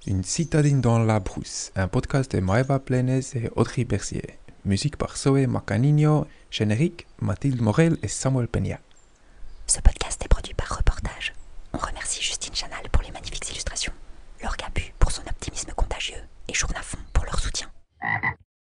Une 0.07 0.25
citadine 0.25 0.81
dans 0.81 0.99
la 0.99 1.21
brousse, 1.21 1.71
un 1.77 1.89
podcast 1.89 2.35
de 2.35 2.41
Maeva 2.41 2.79
Plenes 2.79 3.21
et 3.35 3.51
Audrey 3.55 3.85
Bercier. 3.85 4.39
Musique 4.65 4.97
par 4.97 5.19
Zoé 5.19 5.47
Macanino, 5.47 6.27
générique 6.51 7.07
Mathilde 7.21 7.61
Morel 7.61 7.99
et 8.03 8.09
Samuel 8.09 8.49
Peña. 8.49 8.81
Ce 9.67 9.79
podcast 9.83 10.25
est 10.25 10.29
produit 10.29 10.55
par 10.55 10.79
Reportage. 10.79 11.08
On 11.73 11.79
remercie 11.79 12.23
Justine 12.23 12.55
Chanal 12.55 12.89
pour 12.91 13.03
les 13.03 13.11
magnifiques 13.11 13.49
illustrations, 13.51 13.93
Laure 14.43 14.57
Gabu 14.57 14.93
pour 14.99 15.11
son 15.11 15.23
optimisme 15.23 15.73
contagieux 15.73 16.23
et 16.49 16.55
Journafond 16.55 16.99
pour 17.13 17.25
leur 17.25 17.39
soutien. 17.39 17.71